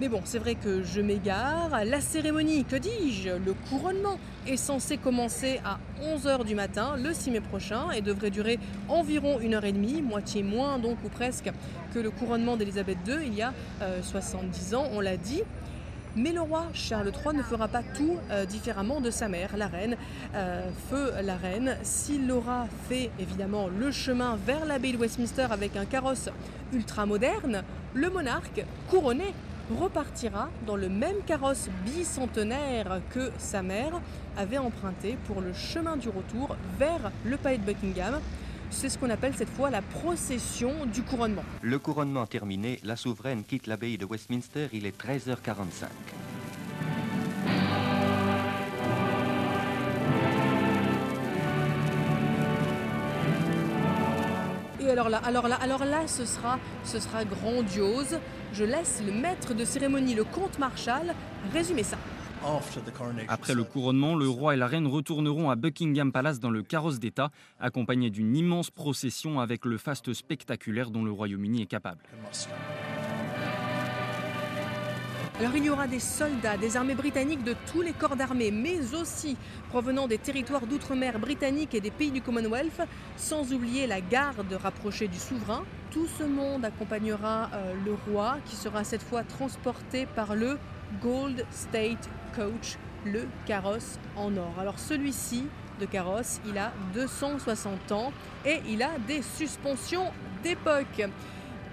Mais 0.01 0.09
bon, 0.09 0.21
c'est 0.23 0.39
vrai 0.39 0.55
que 0.55 0.81
je 0.81 0.99
m'égare. 0.99 1.85
La 1.85 2.01
cérémonie, 2.01 2.65
que 2.65 2.75
dis-je? 2.75 3.29
Le 3.29 3.53
couronnement 3.69 4.17
est 4.47 4.57
censé 4.57 4.97
commencer 4.97 5.61
à 5.63 5.77
11h 6.03 6.43
du 6.43 6.55
matin 6.55 6.95
le 6.97 7.13
6 7.13 7.29
mai 7.29 7.39
prochain 7.39 7.91
et 7.91 8.01
devrait 8.01 8.31
durer 8.31 8.57
environ 8.89 9.39
une 9.39 9.53
heure 9.53 9.63
et 9.63 9.71
demie, 9.71 10.01
moitié 10.01 10.41
moins 10.41 10.79
donc 10.79 10.97
ou 11.05 11.09
presque 11.09 11.51
que 11.93 11.99
le 11.99 12.09
couronnement 12.09 12.57
d'Élisabeth 12.57 12.97
II 13.07 13.17
il 13.27 13.35
y 13.35 13.43
a 13.43 13.53
70 14.01 14.73
euh, 14.73 14.77
ans, 14.77 14.87
on 14.91 15.01
l'a 15.01 15.17
dit. 15.17 15.43
Mais 16.15 16.34
le 16.34 16.41
roi 16.41 16.65
Charles 16.74 17.12
III 17.13 17.38
ne 17.38 17.43
fera 17.43 17.69
pas 17.69 17.84
tout 17.95 18.17
euh, 18.32 18.45
différemment 18.45 19.00
de 19.00 19.10
sa 19.10 19.30
mère, 19.30 19.56
la 19.56 19.67
reine, 19.67 19.95
euh, 20.36 20.69
feu 20.89 21.13
la 21.24 21.38
reine. 21.38 21.78
S'il 21.84 22.30
aura 22.32 22.67
fait 22.89 23.12
évidemment 23.17 23.67
le 23.67 23.91
chemin 23.91 24.38
vers 24.45 24.65
l'abbaye 24.65 24.91
de 24.91 24.97
Westminster 24.97 25.47
avec 25.50 25.78
un 25.78 25.86
carrosse 25.86 26.30
ultra 26.74 27.06
moderne, 27.06 27.63
le 27.93 28.10
monarque 28.10 28.65
couronné 28.89 29.34
repartira 29.80 30.50
dans 30.67 30.76
le 30.76 30.89
même 30.89 31.21
carrosse 31.26 31.69
bicentenaire 31.86 33.00
que 33.12 33.32
sa 33.38 33.62
mère 33.62 34.02
avait 34.38 34.58
emprunté 34.58 35.17
pour 35.28 35.39
le 35.39 35.54
chemin 35.54 35.95
du 35.95 36.10
retour 36.10 36.58
vers 36.78 37.12
le 37.24 37.38
palais 37.38 37.58
de 37.58 37.63
Buckingham. 37.63 38.19
C'est 38.71 38.89
ce 38.89 38.97
qu'on 38.97 39.10
appelle 39.10 39.34
cette 39.36 39.49
fois 39.49 39.69
la 39.69 39.81
procession 39.81 40.86
du 40.86 41.03
couronnement. 41.03 41.43
Le 41.62 41.77
couronnement 41.77 42.25
terminé, 42.25 42.79
la 42.84 42.95
souveraine 42.95 43.43
quitte 43.43 43.67
l'abbaye 43.67 43.97
de 43.97 44.05
Westminster, 44.05 44.69
il 44.71 44.86
est 44.86 44.99
13h45. 44.99 45.86
Et 54.79 54.89
alors 54.89 55.10
là, 55.10 55.21
alors 55.23 55.47
là, 55.47 55.57
alors 55.62 55.86
là, 55.86 56.07
ce 56.07 56.25
sera, 56.25 56.57
ce 56.84 56.99
sera 56.99 57.23
grandiose. 57.25 58.19
Je 58.53 58.63
laisse 58.63 59.03
le 59.05 59.12
maître 59.12 59.53
de 59.53 59.63
cérémonie, 59.65 60.15
le 60.15 60.23
comte 60.23 60.57
Marshall, 60.57 61.13
résumer 61.53 61.84
ça. 61.84 61.97
Après 63.27 63.54
le 63.54 63.63
couronnement, 63.63 64.15
le 64.15 64.27
roi 64.27 64.56
et 64.56 64.58
la 64.58 64.67
reine 64.67 64.88
retourneront 64.88 65.49
à 65.49 65.56
Buckingham 65.56 66.12
Palace 66.12 66.39
dans 66.39 66.49
le 66.49 66.63
carrosse 66.63 66.99
d'État, 66.99 67.30
accompagnés 67.60 68.10
d'une 68.10 68.36
immense 68.36 68.71
procession 68.71 69.39
avec 69.39 69.65
le 69.65 69.77
faste 69.77 70.13
spectaculaire 70.13 70.89
dont 70.89 71.04
le 71.04 71.12
Royaume-Uni 71.12 71.62
est 71.62 71.67
capable. 71.67 72.01
Alors 75.39 75.56
il 75.56 75.65
y 75.65 75.69
aura 75.71 75.88
des 75.88 75.99
soldats 75.99 76.58
des 76.58 76.77
armées 76.77 76.93
britanniques 76.93 77.43
de 77.43 77.56
tous 77.71 77.82
les 77.82 77.93
corps 77.93 78.15
d'armée, 78.15 78.51
mais 78.51 78.93
aussi 78.93 79.38
provenant 79.69 80.08
des 80.08 80.19
territoires 80.19 80.67
d'outre-mer 80.67 81.17
britanniques 81.17 81.73
et 81.73 81.82
des 81.82 81.89
pays 81.89 82.12
du 82.12 82.21
Commonwealth, 82.21 82.82
sans 83.17 83.51
oublier 83.51 83.88
la 83.88 84.01
garde 84.01 84.54
rapprochée 84.54 85.08
du 85.08 85.17
souverain. 85.17 85.63
Tout 85.89 86.06
ce 86.06 86.23
monde 86.23 86.63
accompagnera 86.63 87.49
euh, 87.54 87.73
le 87.84 87.95
roi, 88.12 88.38
qui 88.45 88.56
sera 88.56 88.84
cette 88.84 89.01
fois 89.01 89.23
transporté 89.23 90.06
par 90.06 90.36
le 90.36 90.60
Gold 91.01 91.43
State 91.49 92.08
Coach, 92.35 92.77
le 93.05 93.27
carrosse 93.45 93.99
en 94.15 94.35
or. 94.37 94.53
Alors 94.59 94.79
celui-ci 94.79 95.45
de 95.79 95.85
carrosse, 95.85 96.39
il 96.47 96.57
a 96.57 96.71
260 96.93 97.91
ans 97.91 98.13
et 98.45 98.61
il 98.69 98.83
a 98.83 98.91
des 99.07 99.21
suspensions 99.21 100.11
d'époque. 100.43 101.03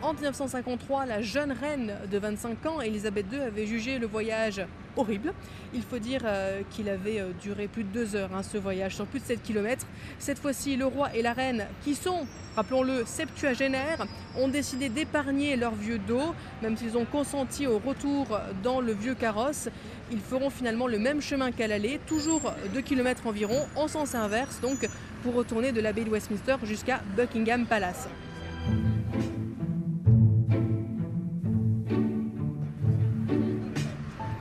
En 0.01 0.15
1953, 0.15 1.07
la 1.07 1.23
jeune 1.23 1.53
reine 1.53 1.95
de 2.11 2.19
25 2.19 2.67
ans, 2.67 2.81
Elisabeth 2.81 3.27
II, 3.33 3.41
avait 3.41 3.67
jugé 3.67 3.99
le 3.99 4.07
voyage 4.07 4.63
horrible. 4.99 5.33
Il 5.73 5.83
faut 5.83 5.99
dire 5.99 6.23
euh, 6.25 6.63
qu'il 6.71 6.89
avait 6.89 7.21
euh, 7.21 7.31
duré 7.41 7.69
plus 7.69 7.85
de 7.85 7.89
deux 7.89 8.17
heures, 8.17 8.31
hein, 8.35 8.43
ce 8.43 8.59
voyage, 8.59 8.97
sur 8.97 9.07
plus 9.07 9.21
de 9.21 9.25
7 9.25 9.43
km. 9.43 9.87
Cette 10.19 10.39
fois-ci, 10.39 10.77
le 10.77 10.87
roi 10.87 11.15
et 11.15 11.23
la 11.23 11.33
reine, 11.33 11.67
qui 11.83 11.95
sont, 11.95 12.27
rappelons-le, 12.57 13.05
septuagénaires, 13.07 14.07
ont 14.37 14.49
décidé 14.49 14.89
d'épargner 14.89 15.57
leur 15.57 15.75
vieux 15.75 15.99
dos, 15.99 16.35
même 16.63 16.77
s'ils 16.77 16.99
ont 16.99 17.05
consenti 17.05 17.67
au 17.67 17.79
retour 17.79 18.39
dans 18.63 18.81
le 18.81 18.93
vieux 18.93 19.15
carrosse. 19.15 19.69
Ils 20.11 20.21
feront 20.21 20.51
finalement 20.51 20.87
le 20.87 20.99
même 20.99 21.23
chemin 21.23 21.53
qu'à 21.53 21.69
l'aller, 21.69 22.01
toujours 22.07 22.53
2 22.75 22.81
km 22.81 23.27
environ, 23.27 23.67
en 23.77 23.89
sens 23.89 24.15
inverse, 24.15 24.61
donc 24.61 24.89
pour 25.23 25.35
retourner 25.35 25.73
de 25.73 25.81
l'abbaye 25.81 26.05
de 26.05 26.11
Westminster 26.11 26.57
jusqu'à 26.65 27.01
Buckingham 27.17 27.67
Palace. 27.67 28.09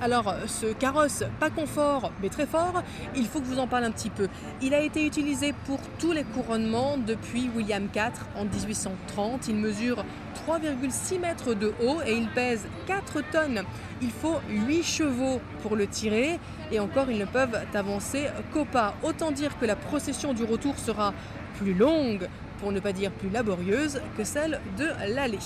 Alors, 0.07 0.35
ce 0.47 0.67
carrosse, 0.67 1.25
pas 1.37 1.49
confort, 1.49 2.13
mais 2.21 2.29
très 2.29 2.45
fort, 2.45 2.81
il 3.13 3.27
faut 3.27 3.41
que 3.41 3.45
je 3.45 3.51
vous 3.51 3.59
en 3.59 3.67
parle 3.67 3.83
un 3.83 3.91
petit 3.91 4.09
peu. 4.09 4.29
Il 4.61 4.73
a 4.73 4.79
été 4.79 5.05
utilisé 5.05 5.53
pour 5.65 5.81
tous 5.99 6.13
les 6.13 6.23
couronnements 6.23 6.97
depuis 6.97 7.51
William 7.53 7.89
IV 7.93 8.13
en 8.37 8.45
1830. 8.45 9.49
Il 9.49 9.57
mesure 9.57 10.05
3,6 10.47 11.19
mètres 11.19 11.53
de 11.55 11.73
haut 11.83 11.97
et 12.05 12.15
il 12.15 12.29
pèse 12.29 12.67
4 12.85 13.21
tonnes. 13.33 13.63
Il 14.01 14.11
faut 14.11 14.37
8 14.47 14.81
chevaux 14.81 15.41
pour 15.61 15.75
le 15.75 15.87
tirer 15.87 16.39
et 16.71 16.79
encore 16.79 17.11
ils 17.11 17.19
ne 17.19 17.25
peuvent 17.25 17.59
avancer 17.73 18.27
qu'au 18.53 18.63
pas. 18.63 18.93
Autant 19.03 19.31
dire 19.31 19.59
que 19.59 19.65
la 19.65 19.75
procession 19.75 20.33
du 20.33 20.45
retour 20.45 20.77
sera 20.77 21.13
plus 21.57 21.73
longue, 21.73 22.29
pour 22.61 22.71
ne 22.71 22.79
pas 22.79 22.93
dire 22.93 23.11
plus 23.11 23.29
laborieuse, 23.29 23.99
que 24.17 24.23
celle 24.23 24.61
de 24.77 24.87
l'aller. 25.13 25.39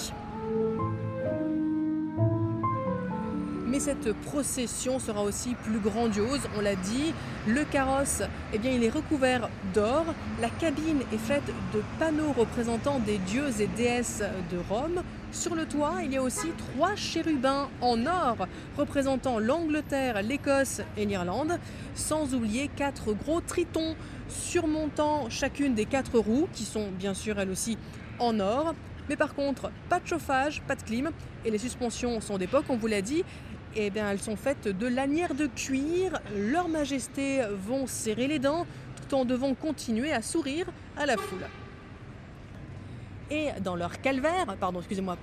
Cette 3.82 4.14
procession 4.14 5.00
sera 5.00 5.24
aussi 5.24 5.56
plus 5.56 5.80
grandiose, 5.80 6.42
on 6.56 6.62
l'a 6.62 6.76
dit. 6.76 7.16
Le 7.48 7.64
carrosse, 7.64 8.22
eh 8.54 8.60
bien, 8.60 8.70
il 8.70 8.84
est 8.84 8.92
recouvert 8.92 9.50
d'or. 9.74 10.06
La 10.40 10.50
cabine 10.52 11.00
est 11.12 11.18
faite 11.18 11.52
de 11.74 11.82
panneaux 11.98 12.32
représentant 12.32 13.00
des 13.00 13.18
dieux 13.18 13.50
et 13.60 13.66
déesses 13.66 14.22
de 14.52 14.60
Rome. 14.70 15.02
Sur 15.32 15.56
le 15.56 15.66
toit, 15.66 15.96
il 16.04 16.14
y 16.14 16.18
a 16.18 16.22
aussi 16.22 16.50
trois 16.58 16.96
chérubins 16.96 17.70
en 17.82 18.06
or 18.06 18.48
représentant 18.78 19.40
l'Angleterre, 19.40 20.22
l'Écosse 20.22 20.82
et 20.96 21.08
l'Irlande, 21.08 21.58
sans 21.96 22.36
oublier 22.36 22.70
quatre 22.76 23.14
gros 23.14 23.42
tritons 23.42 23.96
surmontant 24.30 25.28
chacune 25.32 25.74
des 25.74 25.86
quatre 25.86 26.20
roues, 26.20 26.48
qui 26.54 26.66
sont 26.66 26.90
bien 27.00 27.16
sûr 27.16 27.40
elles 27.40 27.50
aussi 27.50 27.80
en 28.20 28.40
or. 28.40 28.76
Mais 29.10 29.16
par 29.16 29.34
contre, 29.34 29.72
pas 29.90 30.00
de 30.00 30.08
chauffage, 30.08 30.62
pas 30.68 30.76
de 30.76 30.84
clim, 30.84 31.10
et 31.44 31.50
les 31.50 31.58
suspensions 31.58 32.22
sont 32.22 32.38
d'époque, 32.38 32.66
on 32.70 32.78
vous 32.78 32.88
l'a 32.88 33.02
dit, 33.02 33.24
eh 33.76 33.90
bien, 33.90 34.10
elles 34.12 34.22
sont 34.22 34.36
faites 34.36 34.68
de 34.68 34.88
lanières 34.88 35.36
de 35.36 35.48
cuir. 35.48 36.20
Leur 36.36 36.68
Majesté 36.68 37.42
vont 37.66 37.88
serrer 37.88 38.28
les 38.28 38.40
dents 38.40 38.66
tout 38.96 39.16
en 39.16 39.26
devant 39.26 39.54
continuer 39.54 40.12
à 40.12 40.22
sourire 40.22 40.68
à 40.98 41.06
la 41.06 41.18
foule. 41.18 41.46
Et 43.30 43.50
dans 43.64 43.76
leur 43.76 44.02
calvaire, 44.02 44.58
pardon, 44.60 44.80
excusez-moi, 44.80 45.18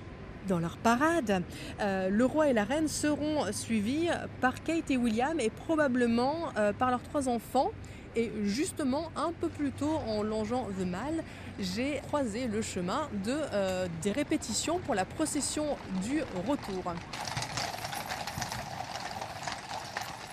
dans 0.47 0.59
leur 0.59 0.77
parade, 0.77 1.43
euh, 1.79 2.09
le 2.09 2.25
roi 2.25 2.49
et 2.49 2.53
la 2.53 2.63
reine 2.63 2.87
seront 2.87 3.51
suivis 3.51 4.09
par 4.41 4.63
Kate 4.63 4.89
et 4.89 4.97
William 4.97 5.39
et 5.39 5.49
probablement 5.49 6.49
euh, 6.57 6.73
par 6.73 6.89
leurs 6.89 7.03
trois 7.03 7.29
enfants. 7.29 7.71
Et 8.15 8.31
justement, 8.43 9.11
un 9.15 9.31
peu 9.31 9.49
plus 9.49 9.71
tôt, 9.71 9.99
en 10.07 10.23
longeant 10.23 10.67
The 10.79 10.85
Mal, 10.85 11.23
j'ai 11.59 11.99
croisé 12.07 12.47
le 12.47 12.61
chemin 12.63 13.07
de, 13.23 13.35
euh, 13.53 13.87
des 14.01 14.11
répétitions 14.11 14.79
pour 14.79 14.95
la 14.95 15.05
procession 15.05 15.77
du 16.01 16.23
retour. 16.47 16.93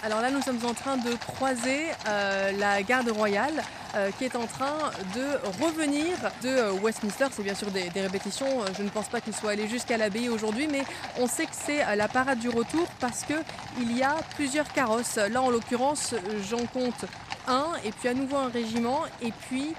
Alors 0.03 0.21
là, 0.21 0.31
nous 0.31 0.43
sommes 0.43 0.65
en 0.65 0.75
train 0.75 0.99
de 0.99 1.15
croiser 1.15 1.87
euh, 2.07 2.53
la 2.59 2.83
garde 2.83 3.09
royale 3.09 3.63
euh, 3.95 4.11
qui 4.19 4.25
est 4.25 4.37
en 4.37 4.47
train 4.47 4.77
de 5.15 5.65
revenir 5.65 6.17
de 6.43 6.49
euh, 6.49 6.73
Westminster. 6.83 7.27
C'est 7.33 7.43
bien 7.43 7.55
sûr 7.55 7.71
des, 7.71 7.89
répétitions. 8.01 8.47
Je 8.77 8.83
ne 8.83 8.91
pense 8.91 9.09
pas 9.09 9.21
qu'il 9.21 9.35
soit 9.35 9.53
allé 9.53 9.67
jusqu'à 9.69 9.97
l'abbaye 9.97 10.29
aujourd'hui, 10.29 10.69
mais 10.71 10.83
on 11.19 11.27
sait 11.27 11.47
que 11.47 11.55
c'est 11.55 11.97
la 11.97 12.09
parade 12.09 12.39
du 12.39 12.51
retour 12.51 12.87
parce 13.01 13.25
qu'il 13.25 13.97
y 13.97 14.03
a 14.03 14.17
plusieurs 14.37 14.71
carrosses. 14.73 15.17
Là, 15.17 15.41
en 15.41 15.51
l'occurrence, 15.51 16.15
j'en 16.49 16.67
compte 16.67 17.07
un, 17.49 17.69
et 17.85 17.91
puis 17.91 18.09
à 18.09 18.15
nouveau 18.15 18.37
un 18.37 18.51
régiment, 18.51 19.05
et 19.23 19.33
puis 19.49 19.75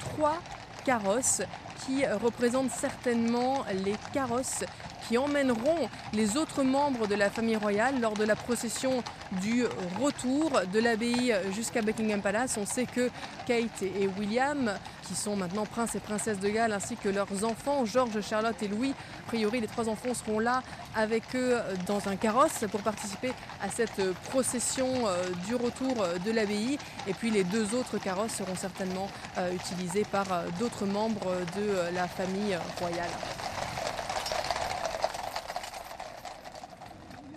trois 0.00 0.38
carrosses 0.84 1.40
qui 1.86 2.06
représentent 2.06 2.70
certainement 2.70 3.64
les 3.84 3.96
carrosses 4.12 4.64
qui 5.12 5.18
emmèneront 5.18 5.90
les 6.14 6.38
autres 6.38 6.62
membres 6.62 7.06
de 7.06 7.14
la 7.14 7.28
famille 7.28 7.56
royale 7.56 8.00
lors 8.00 8.14
de 8.14 8.24
la 8.24 8.34
procession 8.34 9.04
du 9.42 9.66
retour 10.00 10.62
de 10.72 10.78
l'abbaye 10.78 11.34
jusqu'à 11.54 11.82
Buckingham 11.82 12.22
Palace. 12.22 12.56
On 12.56 12.64
sait 12.64 12.86
que 12.86 13.10
Kate 13.46 13.82
et 13.82 14.08
William, 14.18 14.72
qui 15.06 15.14
sont 15.14 15.36
maintenant 15.36 15.66
princes 15.66 15.94
et 15.96 16.00
princesses 16.00 16.40
de 16.40 16.48
Galles, 16.48 16.72
ainsi 16.72 16.96
que 16.96 17.10
leurs 17.10 17.44
enfants, 17.44 17.84
George, 17.84 18.22
Charlotte 18.22 18.56
et 18.62 18.68
Louis, 18.68 18.94
a 19.26 19.28
priori 19.28 19.60
les 19.60 19.66
trois 19.66 19.90
enfants 19.90 20.14
seront 20.14 20.38
là 20.38 20.62
avec 20.96 21.24
eux 21.34 21.58
dans 21.86 22.08
un 22.08 22.16
carrosse 22.16 22.64
pour 22.70 22.80
participer 22.80 23.32
à 23.62 23.68
cette 23.68 24.14
procession 24.30 24.88
euh, 25.06 25.24
du 25.46 25.54
retour 25.56 26.06
de 26.24 26.30
l'abbaye. 26.30 26.78
Et 27.06 27.12
puis 27.12 27.30
les 27.30 27.44
deux 27.44 27.74
autres 27.74 27.98
carrosses 27.98 28.32
seront 28.32 28.56
certainement 28.56 29.08
euh, 29.36 29.52
utilisés 29.52 30.06
par 30.10 30.32
euh, 30.32 30.46
d'autres 30.58 30.86
membres 30.86 31.32
de 31.54 31.94
la 31.94 32.08
famille 32.08 32.56
royale. 32.80 33.10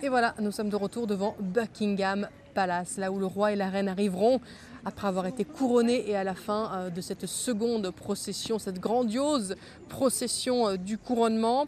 Et 0.02 0.10
voilà, 0.10 0.34
nous 0.40 0.52
sommes 0.52 0.68
de 0.68 0.76
retour 0.76 1.06
devant 1.06 1.36
Buckingham 1.40 2.28
Palace, 2.52 2.98
là 2.98 3.10
où 3.10 3.18
le 3.18 3.24
roi 3.24 3.52
et 3.52 3.56
la 3.56 3.70
reine 3.70 3.88
arriveront 3.88 4.40
après 4.84 5.08
avoir 5.08 5.26
été 5.26 5.46
couronnés 5.46 6.08
et 6.08 6.14
à 6.14 6.22
la 6.22 6.34
fin 6.34 6.70
euh, 6.74 6.90
de 6.90 7.00
cette 7.00 7.24
seconde 7.24 7.90
procession, 7.90 8.58
cette 8.58 8.78
grandiose 8.78 9.56
procession 9.88 10.68
euh, 10.68 10.76
du 10.76 10.98
couronnement. 10.98 11.66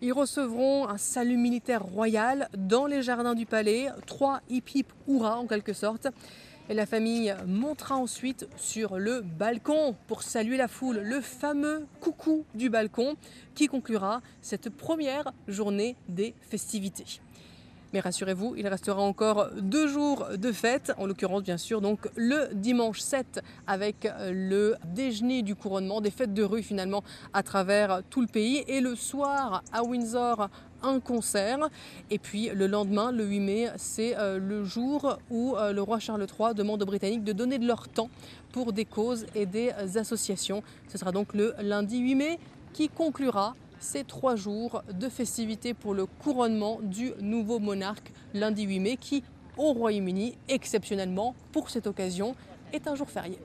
Ils 0.00 0.14
recevront 0.14 0.88
un 0.88 0.96
salut 0.96 1.36
militaire 1.36 1.82
royal 1.82 2.48
dans 2.56 2.86
les 2.86 3.02
jardins 3.02 3.34
du 3.34 3.44
palais, 3.44 3.88
trois 4.06 4.40
hip 4.48 4.64
hip 4.74 4.86
hurrah 5.06 5.38
en 5.38 5.46
quelque 5.46 5.74
sorte. 5.74 6.08
Et 6.70 6.74
la 6.74 6.86
famille 6.86 7.34
montera 7.46 7.96
ensuite 7.96 8.48
sur 8.56 8.98
le 8.98 9.20
balcon 9.20 9.94
pour 10.06 10.22
saluer 10.22 10.56
la 10.56 10.68
foule, 10.68 11.00
le 11.00 11.20
fameux 11.20 11.86
coucou 12.00 12.44
du 12.54 12.70
balcon 12.70 13.16
qui 13.54 13.66
conclura 13.66 14.22
cette 14.40 14.70
première 14.70 15.32
journée 15.48 15.96
des 16.08 16.34
festivités. 16.40 17.20
Mais 17.92 18.00
rassurez-vous, 18.00 18.54
il 18.56 18.66
restera 18.66 19.00
encore 19.00 19.48
deux 19.60 19.86
jours 19.86 20.26
de 20.36 20.52
fête, 20.52 20.92
en 20.98 21.06
l'occurrence 21.06 21.42
bien 21.42 21.56
sûr 21.56 21.80
donc 21.80 22.08
le 22.16 22.54
dimanche 22.54 23.00
7 23.00 23.40
avec 23.66 24.08
le 24.30 24.76
déjeuner 24.94 25.42
du 25.42 25.54
couronnement, 25.54 26.00
des 26.00 26.10
fêtes 26.10 26.34
de 26.34 26.42
rue 26.42 26.62
finalement 26.62 27.02
à 27.32 27.42
travers 27.42 28.02
tout 28.10 28.20
le 28.20 28.26
pays 28.26 28.64
et 28.68 28.80
le 28.80 28.94
soir 28.94 29.62
à 29.72 29.82
Windsor 29.82 30.48
un 30.82 31.00
concert. 31.00 31.68
Et 32.10 32.18
puis 32.18 32.50
le 32.50 32.66
lendemain, 32.66 33.12
le 33.12 33.24
8 33.24 33.40
mai, 33.40 33.68
c'est 33.76 34.16
euh, 34.16 34.38
le 34.38 34.64
jour 34.64 35.18
où 35.30 35.56
euh, 35.56 35.72
le 35.72 35.82
roi 35.82 35.98
Charles 35.98 36.26
III 36.38 36.54
demande 36.54 36.82
aux 36.82 36.86
Britanniques 36.86 37.24
de 37.24 37.32
donner 37.32 37.58
de 37.58 37.66
leur 37.66 37.88
temps 37.88 38.10
pour 38.52 38.72
des 38.72 38.84
causes 38.84 39.26
et 39.34 39.46
des 39.46 39.70
associations. 39.96 40.62
Ce 40.88 40.98
sera 40.98 41.12
donc 41.12 41.34
le 41.34 41.54
lundi 41.60 41.98
8 41.98 42.14
mai 42.14 42.38
qui 42.72 42.88
conclura 42.88 43.54
ces 43.80 44.04
trois 44.04 44.36
jours 44.36 44.82
de 44.92 45.08
festivités 45.08 45.74
pour 45.74 45.94
le 45.94 46.06
couronnement 46.06 46.80
du 46.82 47.12
nouveau 47.20 47.58
monarque 47.58 48.12
lundi 48.34 48.64
8 48.64 48.80
mai 48.80 48.96
qui, 48.96 49.22
au 49.56 49.72
Royaume-Uni, 49.72 50.36
exceptionnellement 50.48 51.34
pour 51.52 51.70
cette 51.70 51.86
occasion, 51.86 52.34
est 52.72 52.86
un 52.86 52.94
jour 52.94 53.08
férié. 53.08 53.38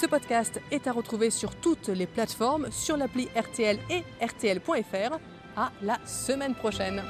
Ce 0.00 0.06
podcast 0.06 0.60
est 0.70 0.86
à 0.86 0.92
retrouver 0.92 1.28
sur 1.28 1.54
toutes 1.56 1.88
les 1.88 2.06
plateformes, 2.06 2.70
sur 2.70 2.96
l'appli 2.96 3.28
RTL 3.36 3.78
et 3.90 4.02
RTL.fr. 4.24 5.18
À 5.56 5.72
la 5.82 5.98
semaine 6.06 6.54
prochaine. 6.54 7.02